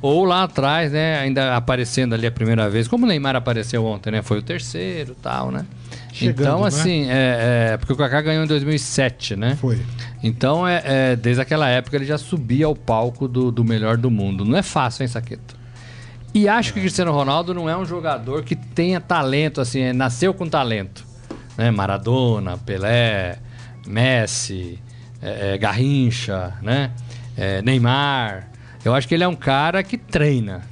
[0.00, 4.10] ou lá atrás, né, ainda aparecendo ali a primeira vez, como o Neymar apareceu ontem,
[4.12, 4.22] né?
[4.22, 5.66] Foi o terceiro, tal, né?
[6.12, 6.68] Chegando, então, né?
[6.68, 9.56] assim, é, é, porque o Kaká ganhou em 2007, né?
[9.60, 9.80] Foi.
[10.22, 14.10] Então, é, é, desde aquela época ele já subia ao palco do, do melhor do
[14.10, 14.44] mundo.
[14.44, 15.56] Não é fácil, hein, Saqueto?
[16.34, 19.92] E acho que o Cristiano Ronaldo não é um jogador que tenha talento, assim, é,
[19.92, 21.04] nasceu com talento.
[21.56, 21.70] Né?
[21.70, 23.38] Maradona, Pelé,
[23.86, 24.78] Messi,
[25.22, 26.90] é, é, Garrincha, né?
[27.36, 28.48] É, Neymar.
[28.84, 30.62] Eu acho que ele é um cara que treina.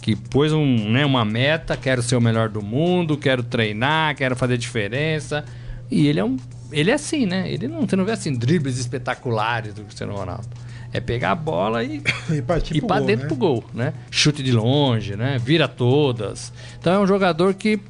[0.00, 4.36] Que pôs um, né, uma meta, quero ser o melhor do mundo, quero treinar, quero
[4.36, 5.44] fazer diferença.
[5.90, 6.36] E ele é um.
[6.70, 7.50] Ele é assim, né?
[7.50, 10.48] Ele não, você não vê assim, dribles espetaculares do Cristiano Ronaldo.
[10.92, 12.00] É pegar a bola e
[12.30, 13.26] E partir e gol, dentro né?
[13.26, 13.92] pro gol, né?
[14.10, 15.38] Chute de longe, né?
[15.38, 16.52] Vira todas.
[16.78, 17.80] Então é um jogador que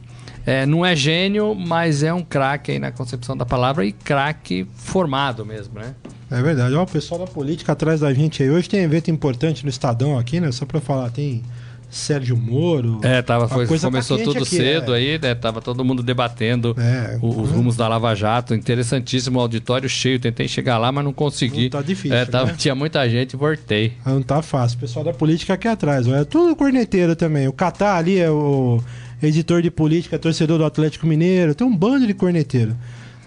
[0.47, 4.67] é, não é gênio, mas é um craque aí na concepção da palavra e craque
[4.77, 5.95] formado mesmo, né?
[6.31, 6.75] É verdade.
[6.75, 8.51] Ó, o pessoal da política atrás da gente aí.
[8.51, 10.51] Hoje tem evento importante no Estadão aqui, né?
[10.53, 11.43] Só pra falar, tem
[11.89, 12.99] Sérgio Moro.
[13.05, 14.99] É, tava, foi- tá começou quente tudo aqui, cedo é.
[14.99, 15.35] aí, né?
[15.37, 18.55] Tava todo mundo debatendo É, o- os rumos da Lava Jato.
[18.55, 20.19] Interessantíssimo, auditório cheio.
[20.19, 21.65] Tentei chegar lá, mas não consegui.
[21.65, 22.55] Não tá difícil, É, tava- né?
[22.59, 23.93] Tinha muita gente, voltei.
[24.05, 24.79] Não tá fácil.
[24.79, 26.09] O pessoal da política aqui atrás.
[26.09, 26.15] ó.
[26.17, 27.47] É tudo corneteiro também.
[27.47, 28.83] O Catar ali é o
[29.23, 31.55] editor de política, torcedor do Atlético Mineiro.
[31.55, 32.77] Tem um bando de corneteiro.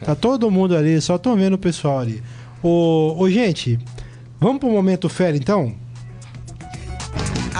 [0.04, 2.24] Tá todo mundo ali, só tô vendo o pessoal ali.
[2.64, 3.80] Ô, ô gente,
[4.40, 5.74] vamos pro momento fera então?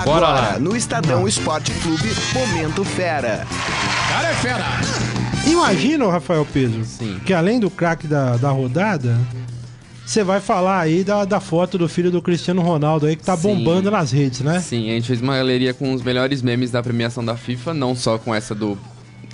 [0.06, 0.60] Bora Agora, lá.
[0.60, 3.46] no Estadão Esporte Clube, Momento Fera.
[5.46, 7.20] Imagina, ô Rafael Peso, Sim.
[7.26, 9.18] que além do craque da, da rodada,
[10.10, 13.38] você vai falar aí da, da foto do filho do Cristiano Ronaldo aí que tá
[13.38, 13.44] Sim.
[13.44, 14.60] bombando nas redes, né?
[14.60, 17.96] Sim, a gente fez uma galeria com os melhores memes da premiação da FIFA, não
[17.96, 18.78] só com essa do.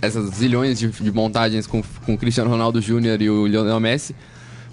[0.01, 4.13] essas zilhões de, de montagens com, com o Cristiano Ronaldo Júnior e o Lionel Messi.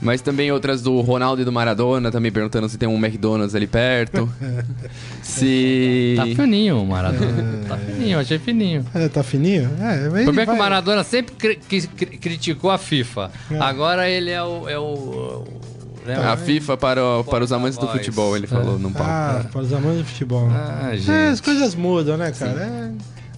[0.05, 3.68] Mas também outras do Ronaldo e do Maradona, também perguntando se tem um McDonald's ali
[3.68, 4.28] perto.
[5.22, 6.14] se.
[6.16, 7.61] Tá fininho o Maradona.
[7.68, 8.84] Tá fininho, achei fininho.
[8.92, 9.70] É, tá fininho?
[9.80, 13.30] É, O problema é que o Maradona sempre cri- cri- cri- criticou a FIFA.
[13.50, 13.59] É.
[13.61, 14.68] Agora ele é o.
[14.68, 15.72] É o, o-
[16.07, 19.09] né, A FIFA para, o- para os amantes do futebol, ele falou num palco.
[19.11, 20.48] Ah, para os amantes do futebol.
[20.50, 21.42] Ah, É, as gente.
[21.42, 22.61] coisas mudam, né, cara?
[22.61, 22.92] É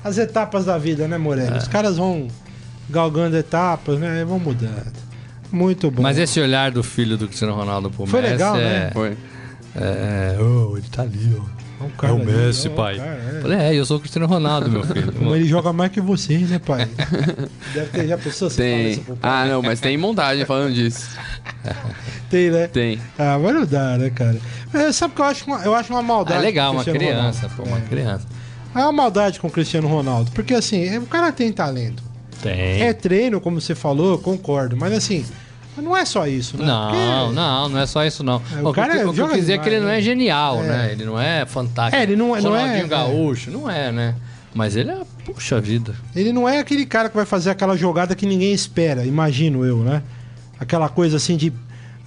[0.04, 1.54] as etapas da vida, né, Morelli?
[1.54, 1.58] É.
[1.58, 2.28] Os caras vão
[2.90, 4.20] galgando etapas, né?
[4.20, 4.92] e Vão mudando.
[5.50, 6.02] Muito bom.
[6.02, 8.60] Mas esse olhar do filho do Cristiano Ronaldo pro Foi Messi legal, é...
[8.60, 8.90] né?
[8.92, 9.16] Foi.
[9.76, 11.63] É, oh, ele tá ali, ó.
[11.80, 12.96] É, um É o ali, Messi, ó, pai.
[12.96, 13.40] cara, é.
[13.42, 15.12] Falei, é, eu sou o Cristiano Ronaldo, meu filho.
[15.12, 16.88] Como ele joga mais que você, né, pai?
[17.74, 18.90] Deve ter já pessoa você fala Tem.
[18.92, 19.30] isso pro pai.
[19.30, 21.08] Ah, não, mas tem montagem falando disso.
[22.30, 22.66] Tem, né?
[22.68, 23.00] Tem.
[23.18, 24.38] Ah, mas não dá, né, cara?
[24.72, 25.46] É, sabe o que eu acho?
[25.46, 26.42] Uma, eu acho uma Ah, maldade.
[26.42, 27.56] legal, com o uma criança, Ronaldo.
[27.56, 28.26] pô, uma criança.
[28.74, 30.30] É uma maldade com o Cristiano Ronaldo.
[30.32, 32.02] Porque assim, o cara tem talento.
[32.42, 32.82] Tem.
[32.82, 34.76] É treino, como você falou, concordo.
[34.76, 35.24] Mas assim,
[35.82, 36.64] não é só isso, né?
[36.66, 38.40] Não, Porque- não, não é só isso, não.
[38.56, 39.96] É, o o, cara que, o que eu quis dizer é que ele não é
[39.96, 40.00] né?
[40.02, 40.66] genial, É.
[40.68, 40.88] né?
[40.92, 41.96] Ele não é fantástico.
[41.96, 42.88] É, ele não- não é- Ronaldinho é.
[42.88, 44.14] Gaúcho, não é, né?
[44.54, 45.94] Mas ele é, puxa vida.
[46.14, 49.78] Ele não é aquele cara que vai fazer aquela jogada que ninguém espera, imagino eu,
[49.78, 50.02] né?
[50.60, 51.52] Aquela coisa assim de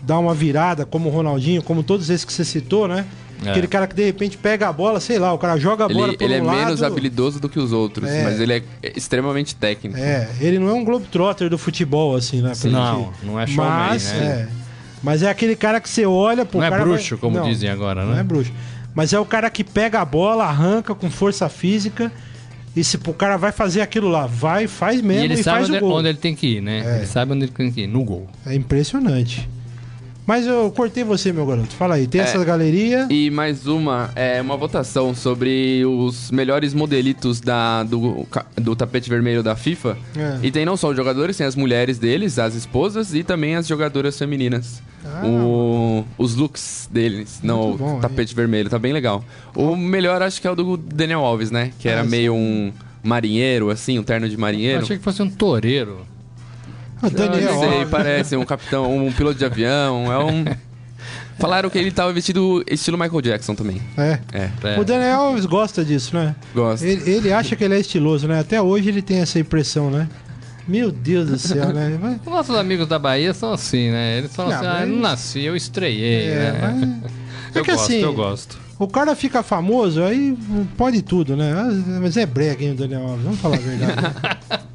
[0.01, 3.05] dar uma virada, como o Ronaldinho, como todos esses que você citou, né?
[3.45, 3.51] É.
[3.51, 6.07] Aquele cara que de repente pega a bola, sei lá, o cara joga a bola
[6.13, 6.57] Ele, ele um é lado.
[6.57, 8.23] menos habilidoso do que os outros, É.
[8.23, 8.63] mas ele é
[8.95, 9.97] extremamente técnico.
[9.99, 12.53] É, ele não é um globetrotter do futebol, assim, né?
[12.59, 14.17] pra Não, não é showman, mas, né?
[14.19, 14.47] É,
[15.03, 17.47] mas é aquele cara que você olha pro Não é cara bruxo, vai- como Não,
[17.47, 18.23] dizem agora, Não é né?
[18.23, 18.51] bruxo.
[18.95, 22.11] Mas é o cara que pega a bola, arranca com força física.
[22.75, 25.57] E se o cara vai fazer aquilo lá, vai, faz mesmo E e, ele sabe
[25.59, 25.97] faz onde, o gol.
[25.97, 26.83] onde ele tem que ir, né?
[26.85, 26.97] É.
[26.97, 28.27] Ele sabe onde ele tem que ir, no gol.
[28.45, 29.47] É impressionante.
[30.27, 31.73] Mas eu cortei você, meu garoto.
[31.75, 32.25] Fala aí, tem É.
[32.25, 33.07] essa galeria.
[33.09, 39.41] E mais uma, é uma votação sobre os melhores modelitos da, do, do tapete vermelho
[39.41, 39.97] da FIFA.
[40.17, 40.39] É.
[40.43, 43.65] E tem não só os jogadores, tem as mulheres deles, as esposas e também as
[43.65, 44.81] jogadoras femininas.
[45.05, 45.25] Ah.
[45.25, 49.23] O- os looks deles, não bom, o tapete vermelho, tá bem legal.
[49.55, 51.71] O melhor acho que é o do Daniel Alves, né?
[51.79, 54.81] Que era Ah, meio um marinheiro, assim, um terno de Eu marinheiro.
[54.83, 55.99] achei que fosse um toureiro.
[57.01, 60.45] Ah, Daniel Não sei, parece um capitão, um piloto de avião, é um...
[61.39, 63.79] Falaram que ele tava vestido estilo Michael Jackson também.
[63.95, 64.19] É.
[64.33, 64.79] É, É.
[64.79, 66.35] O Daniel Alves gosta disso, né?
[66.55, 66.83] gosto.
[66.83, 68.39] Ele, ele acha que ele é estiloso, né?
[68.39, 70.07] Até hoje ele tem essa impressão, né?
[70.67, 71.95] Meu Deus do céu, né?
[72.01, 74.17] Mas- Os nossos amigos da Bahia são assim, né?
[74.17, 76.99] Eles falam Não, assim, ah, eu não mas- nasci, eu estreiei, É, né?
[77.03, 77.11] mas-
[77.55, 78.57] é que gosto, assim, eu gosto.
[78.79, 80.37] O cara fica famoso, aí
[80.77, 81.53] pode tudo, né?
[81.55, 83.23] Ah, Mas é brega, hein, o Daniel Alves?
[83.23, 84.01] Vamos falar a verdade.
[84.01, 84.13] né?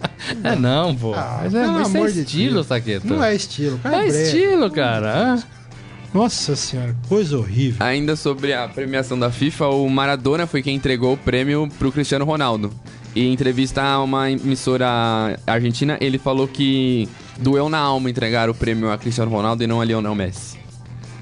[0.44, 1.12] É não, pô.
[1.14, 2.66] Ah, mas é, mas é amor de estilo, Deus.
[2.66, 3.06] Saqueta.
[3.06, 5.42] Não é estilo, cara é, É estilo, cara.
[6.14, 7.84] Nossa senhora, coisa horrível.
[7.84, 12.24] Ainda sobre a premiação da FIFA, o Maradona foi quem entregou o prêmio pro Cristiano
[12.24, 12.72] Ronaldo.
[13.14, 18.54] E em entrevista a uma emissora argentina, ele falou que doeu na alma entregar o
[18.54, 20.58] prêmio a Cristiano Ronaldo e não a Lionel Messi.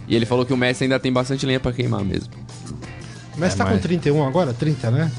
[0.06, 2.32] E ele falou que o Messi ainda tem bastante lenha pra queimar mesmo.
[3.36, 4.52] Mas É, tá com mas- 31 agora?
[4.52, 5.10] 30, né?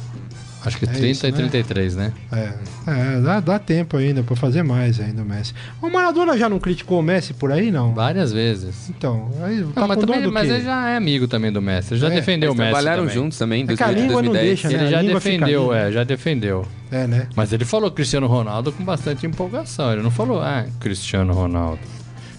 [0.63, 1.37] Acho que É 30 isso, e né?
[1.37, 2.13] 33, né?
[2.31, 2.53] É,
[2.85, 5.55] é dá, dá tempo ainda pra fazer mais ainda o Messi.
[5.81, 7.95] O Maradona já não criticou o Messi por aí, não?
[7.95, 8.87] Várias vezes.
[8.87, 11.59] Então, aí tá Não, mas, com também, do mas ele já é amigo também do
[11.63, 11.95] Messi.
[11.95, 12.71] Ele já É, defendeu Eles o Messi.
[12.73, 13.15] trabalharam também.
[13.15, 14.47] juntos também, É que a 2008, língua não 2010.
[14.61, 14.73] deixa, né?
[14.75, 16.67] Ele A já defendeu, é, já defendeu.
[16.91, 17.27] É, né?
[17.35, 19.91] Mas ele falou Cristiano Ronaldo com bastante empolgação.
[19.91, 21.79] Ele não falou, ah, Cristiano Ronaldo.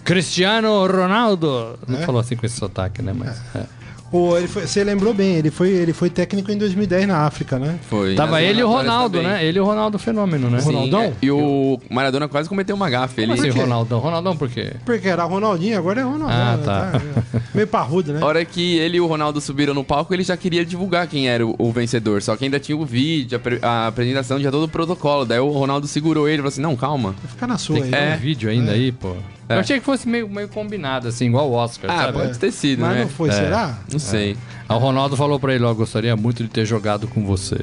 [0.05, 1.77] Cristiano Ronaldo!
[1.89, 2.07] Não É?
[2.07, 3.12] falou assim com esse sotaque, né?
[3.16, 3.41] Mas.
[3.55, 3.64] é.
[4.12, 7.58] O, ele foi, você lembrou bem, ele foi, ele foi técnico em 2010 na África,
[7.58, 7.78] né?
[7.88, 8.14] Foi.
[8.14, 9.32] Tava ele e o Ronaldo, também.
[9.32, 9.44] né?
[9.44, 10.58] Ele e o Ronaldo Fenômeno, né?
[10.58, 11.00] O Sim, Ronaldão?
[11.02, 11.12] é.
[11.22, 13.22] E o Maradona quase cometeu uma gafe.
[13.22, 13.48] Ele, assim?
[13.48, 13.98] Ronaldão?
[14.00, 14.72] Ronaldão por quê?
[14.84, 16.28] Porque era Ronaldinho, agora é Ronaldão.
[16.30, 16.62] Ah, né?
[16.64, 16.92] tá.
[17.38, 18.20] É, Meio parrudo, né?
[18.22, 21.28] A hora que ele e o Ronaldo subiram no palco, ele já queria divulgar quem
[21.28, 22.20] era o, o vencedor.
[22.22, 25.24] Só que ainda tinha o vídeo, a, pre- a apresentação, já todo o protocolo.
[25.24, 27.14] Daí o Ronaldo segurou ele e falou assim: Não, calma.
[27.28, 28.14] Fica na sua Tem aí.
[28.14, 29.14] um vídeo ainda aí, pô.
[29.49, 29.55] É.
[29.57, 32.12] Eu achei que fosse meio, meio combinado, assim, igual o Oscar, Ah, sabe?
[32.18, 33.03] pode ter sido, Mas né?
[33.03, 33.32] não foi, É.
[33.32, 33.78] será?
[33.93, 34.36] Não sei.
[34.68, 37.61] Aí o Ronaldo falou pra ele, ó, gostaria muito de ter jogado com você.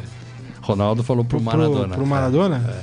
[0.62, 1.88] Ronaldo falou pro, Maradona.
[1.88, 2.60] Pro, pro Maradona?
[2.60, 2.74] Já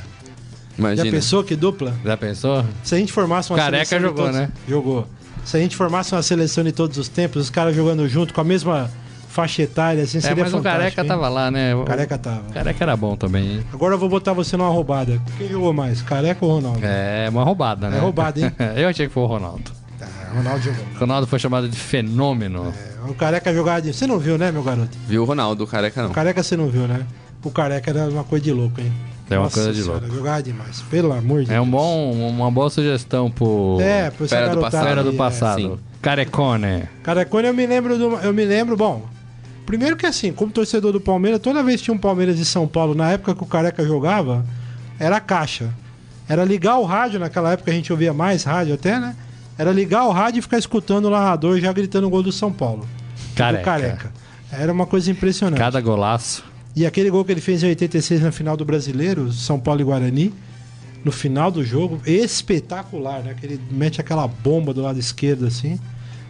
[0.79, 1.11] Imagina.
[1.11, 1.95] pensou que dupla?
[2.05, 2.09] É.
[2.09, 2.65] Já pensou?
[2.83, 3.99] Se a gente formasse uma Careca seleção.
[3.99, 4.53] de jogou, todos- né?
[4.69, 5.07] Jogou.
[5.45, 8.41] Se a gente formasse uma seleção de todos os tempos, os caras jogando junto com
[8.41, 8.91] a mesma
[9.37, 10.81] faixa etária, assim, É, seria mas o fantástico.
[10.83, 11.09] Careca hein?
[11.09, 11.75] tava lá, né?
[11.75, 12.41] O Careca tava.
[12.49, 13.65] o Careca era bom também, hein?
[13.73, 15.21] Agora eu vou botar você numa roubada.
[15.37, 16.01] Quem jogou mais?
[16.01, 16.81] Careca ou Ronaldo?
[16.83, 17.99] É uma roubada, né?
[17.99, 18.51] É roubada, hein?
[18.75, 19.71] Eu achei que foi o Ronaldo.
[20.01, 20.85] Ah, Ronaldo jogou.
[20.99, 22.73] Ronaldo foi chamado de fenômeno.
[23.07, 23.93] É, o Careca jogava de...
[23.93, 24.97] Você não viu, né, meu garoto?
[25.07, 26.11] Viu o Ronaldo, o careca não.
[26.11, 27.07] O Careca você não viu, né?
[27.45, 28.91] O Careca era uma coisa de louco, hein?
[29.31, 30.15] É uma Nossa coisa de senhora, louco.
[30.17, 30.83] Jogava demais.
[30.91, 31.71] Pelo amor de É um Deus.
[31.83, 34.89] bom, uma boa sugestão pro É, pro Fera do garotada passado.
[34.89, 35.17] Fera do é.
[35.17, 35.61] passado.
[35.61, 35.79] sim.
[36.01, 36.85] Carecone.
[37.29, 38.15] Quando eu me lembro do.
[38.19, 39.03] Eu me lembro, bom.
[39.67, 42.69] Primeiro que assim, como torcedor do Palmeiras, toda vez que tinha um Palmeiras de São
[42.69, 44.47] Paulo, na época que o Careca jogava,
[44.99, 45.75] era caixa.
[46.29, 49.17] Era ligar o rádio, naquela época a gente ouvia mais rádio até, né?
[49.59, 52.53] Era ligar o rádio e ficar escutando o narrador já gritando o gol do São
[52.53, 52.87] Paulo.
[53.35, 53.59] Careca.
[53.59, 54.13] Do Careca.
[54.53, 55.59] Era uma coisa impressionante.
[55.59, 56.45] Cada golaço.
[56.75, 59.85] E aquele gol que ele fez em 86 na final do Brasileiro, São Paulo e
[59.85, 60.35] Guarani,
[61.05, 63.35] no final do jogo, espetacular, né?
[63.39, 65.81] Que ele mete aquela bomba do lado esquerdo assim,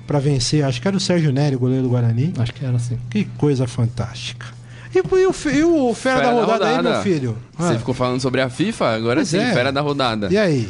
[0.07, 0.65] pra vencer.
[0.65, 2.33] Acho que era o Sérgio Nery, goleiro do Guarani.
[2.39, 2.99] Acho que era assim.
[3.11, 4.47] Que coisa fantástica.
[4.95, 7.37] E, e o, e o fera, da rodada, aí, meu filho?
[7.59, 8.95] Você Ah, ficou falando sobre a FIFA?
[8.95, 9.53] Agora Pois sim, é.
[9.53, 10.29] fera da rodada.
[10.31, 10.69] E aí?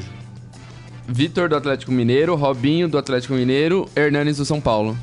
[1.06, 4.96] Vitor do Atlético Mineiro, Robinho do Atlético Mineiro, Hernanes do São Paulo.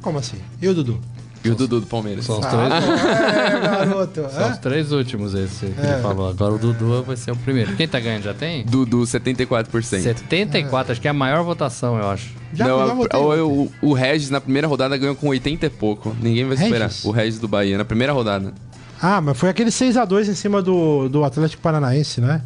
[0.00, 0.38] Como assim?
[0.60, 1.00] E o Dudu?
[1.44, 2.24] E o Dudu do Palmeiras.
[2.24, 4.14] São os Ah, três, é, garoto.
[4.30, 4.56] são os Hã?
[4.60, 5.92] três últimos esse que É.
[5.94, 6.28] ele falou.
[6.30, 7.74] Agora o Dudu vai ser o primeiro.
[7.76, 8.64] Quem tá ganhando já tem?
[8.64, 10.00] Dudu, 74%.
[10.02, 12.30] 74, acho que é a maior votação, eu acho.
[12.54, 13.20] Já, Não, já a- votei.
[13.20, 16.14] o, o, o Regis na primeira rodada ganhou com 80 e pouco.
[16.20, 16.88] Ninguém vai superar.
[16.88, 17.04] Regis?
[17.04, 18.52] O Regis do Bahia, na primeira rodada.
[19.00, 22.40] Ah, mas foi aquele 6x2 em cima do, do Atlético Paranaense, né?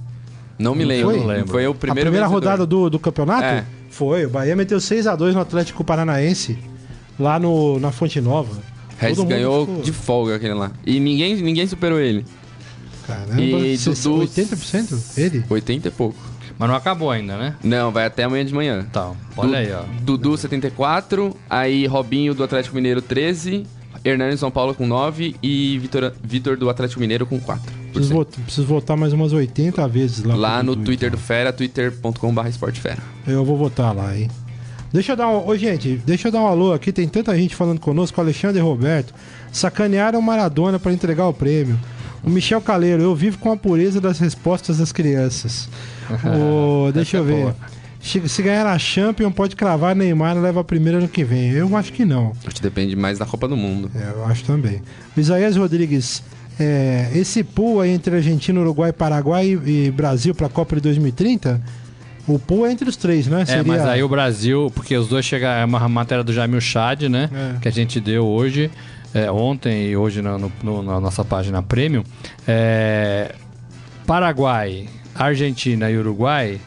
[0.59, 1.11] Não me Não lembro.
[1.11, 1.21] foi?
[1.21, 1.49] Não lembro.
[1.49, 2.45] Foi o a primeiro primeira vencedor.
[2.49, 3.45] rodada do, do campeonato?
[3.45, 3.65] É.
[3.91, 4.25] Foi.
[4.25, 6.57] O Bahia meteu 6x2 no Atlético Paranaense,
[7.21, 8.57] lá no, na Fonte Nova.
[8.99, 10.71] Regis ganhou ficou- de folga aquele lá.
[10.87, 12.25] E ninguém, ninguém superou ele.
[13.07, 15.45] Caramba, E Dudu- 80% ele?
[15.49, 16.19] 80 e pouco.
[16.59, 17.55] Mas não acabou ainda, né?
[17.63, 18.87] Não, vai até amanhã de manhã.
[18.93, 19.83] Tá, olha Du- aí, ó.
[20.03, 23.65] Dudu 74, aí Robinho do Atlético Mineiro 13,
[24.05, 27.71] Hernani São Paulo com 9 e Vitor, Vitor do Atlético Mineiro com 4.
[27.93, 30.35] Preciso, votar, preciso votar mais umas 80 vezes lá.
[30.35, 31.27] Lá no Dudu, Twitter do então.
[31.27, 32.99] Fera, twitter.com.br esportfera.
[33.27, 34.29] Eu vou votar lá, hein?
[34.93, 35.47] Deixa eu dar um.
[35.47, 36.93] Ô, gente, deixa eu dar um alô aqui.
[36.93, 38.21] Tem tanta gente falando conosco.
[38.21, 39.15] O Alexandre Roberto.
[39.53, 41.79] Sacanearam o Maradona para entregar o prêmio.
[42.23, 45.69] O Michel Caleiro, eu vivo com a pureza das respostas das crianças.
[46.25, 47.55] Ô, deixa eu é ver.
[48.01, 51.51] Se ganhar a Champion, pode cravar Neymar leva a primeira ano que vem.
[51.51, 52.33] Eu acho que não.
[52.45, 53.91] Acho que depende mais da Copa do Mundo.
[53.95, 54.81] É, eu acho também.
[55.17, 56.23] O Isaías Rodrigues,
[56.59, 61.61] é, esse pool aí entre Argentina, Uruguai, Paraguai e Brasil para a Copa de 2030,
[62.27, 63.45] o pool é entre os três, né?
[63.49, 67.03] É, mas aí o Brasil, porque os dois chegaram, é uma matéria do Jamil Chad,
[67.05, 67.29] né?
[67.33, 67.61] É.
[67.61, 68.71] Que a gente deu hoje,
[69.15, 72.03] é, ontem e hoje na, no- no- na nossa página Premium.
[72.47, 73.35] É,
[74.07, 76.61] Paraguai, Argentina e Uruguai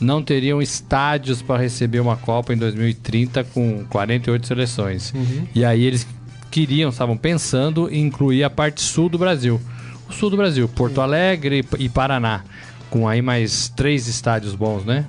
[0.00, 5.12] não teriam estádios para receber uma Copa em 2030 com 48 seleções.
[5.54, 6.06] E aí eles
[6.50, 9.60] queriam, estavam pensando em incluir a parte sul do Brasil.
[10.08, 12.42] O sul do Brasil, Porto Alegre e Paraná.
[12.90, 15.04] Com aí mais três estádios bons, né?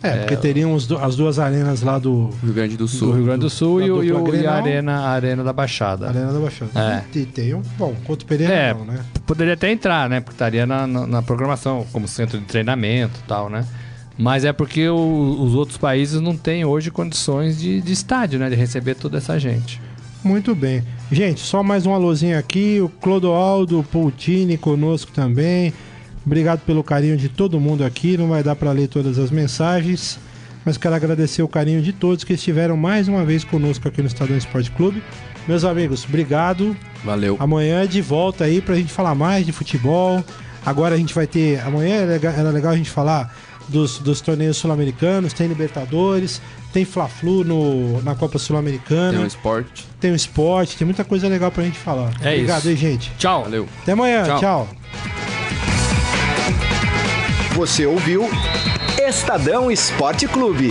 [0.00, 3.12] É, porque teriam os do- as duas arenas lá do Rio Grande do do Sul.
[3.14, 5.52] Rio Grande do Sul da e, o- e, o- e a, arena, a Arena da
[5.52, 6.06] Baixada.
[6.06, 6.70] Arena da Baixada.
[7.14, 7.18] É.
[7.18, 9.00] E tem um, bom, Couto Pereira É, não, né?
[9.26, 10.20] poderia até entrar, né?
[10.20, 13.64] Porque estaria na, na, na programação, como centro de treinamento e tal, né?
[14.16, 18.48] Mas é porque o- os outros países não têm hoje condições de, de estádio, né?
[18.48, 19.80] De receber toda essa gente.
[20.22, 20.84] Muito bem.
[21.10, 22.80] Gente, só mais um alôzinho aqui.
[22.80, 25.72] O Clodoaldo Poutini conosco também.
[26.28, 28.18] Obrigado pelo carinho de todo mundo aqui.
[28.18, 30.18] Não vai dar para ler todas as mensagens,
[30.62, 34.08] mas quero agradecer o carinho de todos que estiveram mais uma vez conosco aqui no
[34.08, 35.02] Estadão Esporte Clube.
[35.48, 36.76] Meus amigos, obrigado.
[37.02, 37.38] Valeu.
[37.40, 40.22] Amanhã é de volta aí pra gente falar mais de futebol.
[40.66, 41.60] Agora a gente vai ter.
[41.66, 43.34] Amanhã era legal, era legal a gente falar
[43.66, 46.42] dos, dos torneios sul-americanos, tem Libertadores,
[46.74, 49.86] tem Fla-Flu no- na Copa Tem Sul-Americana, um esporte.
[49.98, 52.12] tem o esporte, tem muita coisa legal pra gente falar.
[52.20, 52.68] É Obrigado isso.
[52.68, 53.10] aí, gente.
[53.18, 53.44] Tchau!
[53.44, 53.66] Valeu.
[53.82, 54.24] Até amanhã.
[54.24, 54.38] Tchau.
[54.40, 54.68] Tchau.
[57.58, 58.30] Você ouviu
[59.04, 60.70] Estadão Esporte Clube.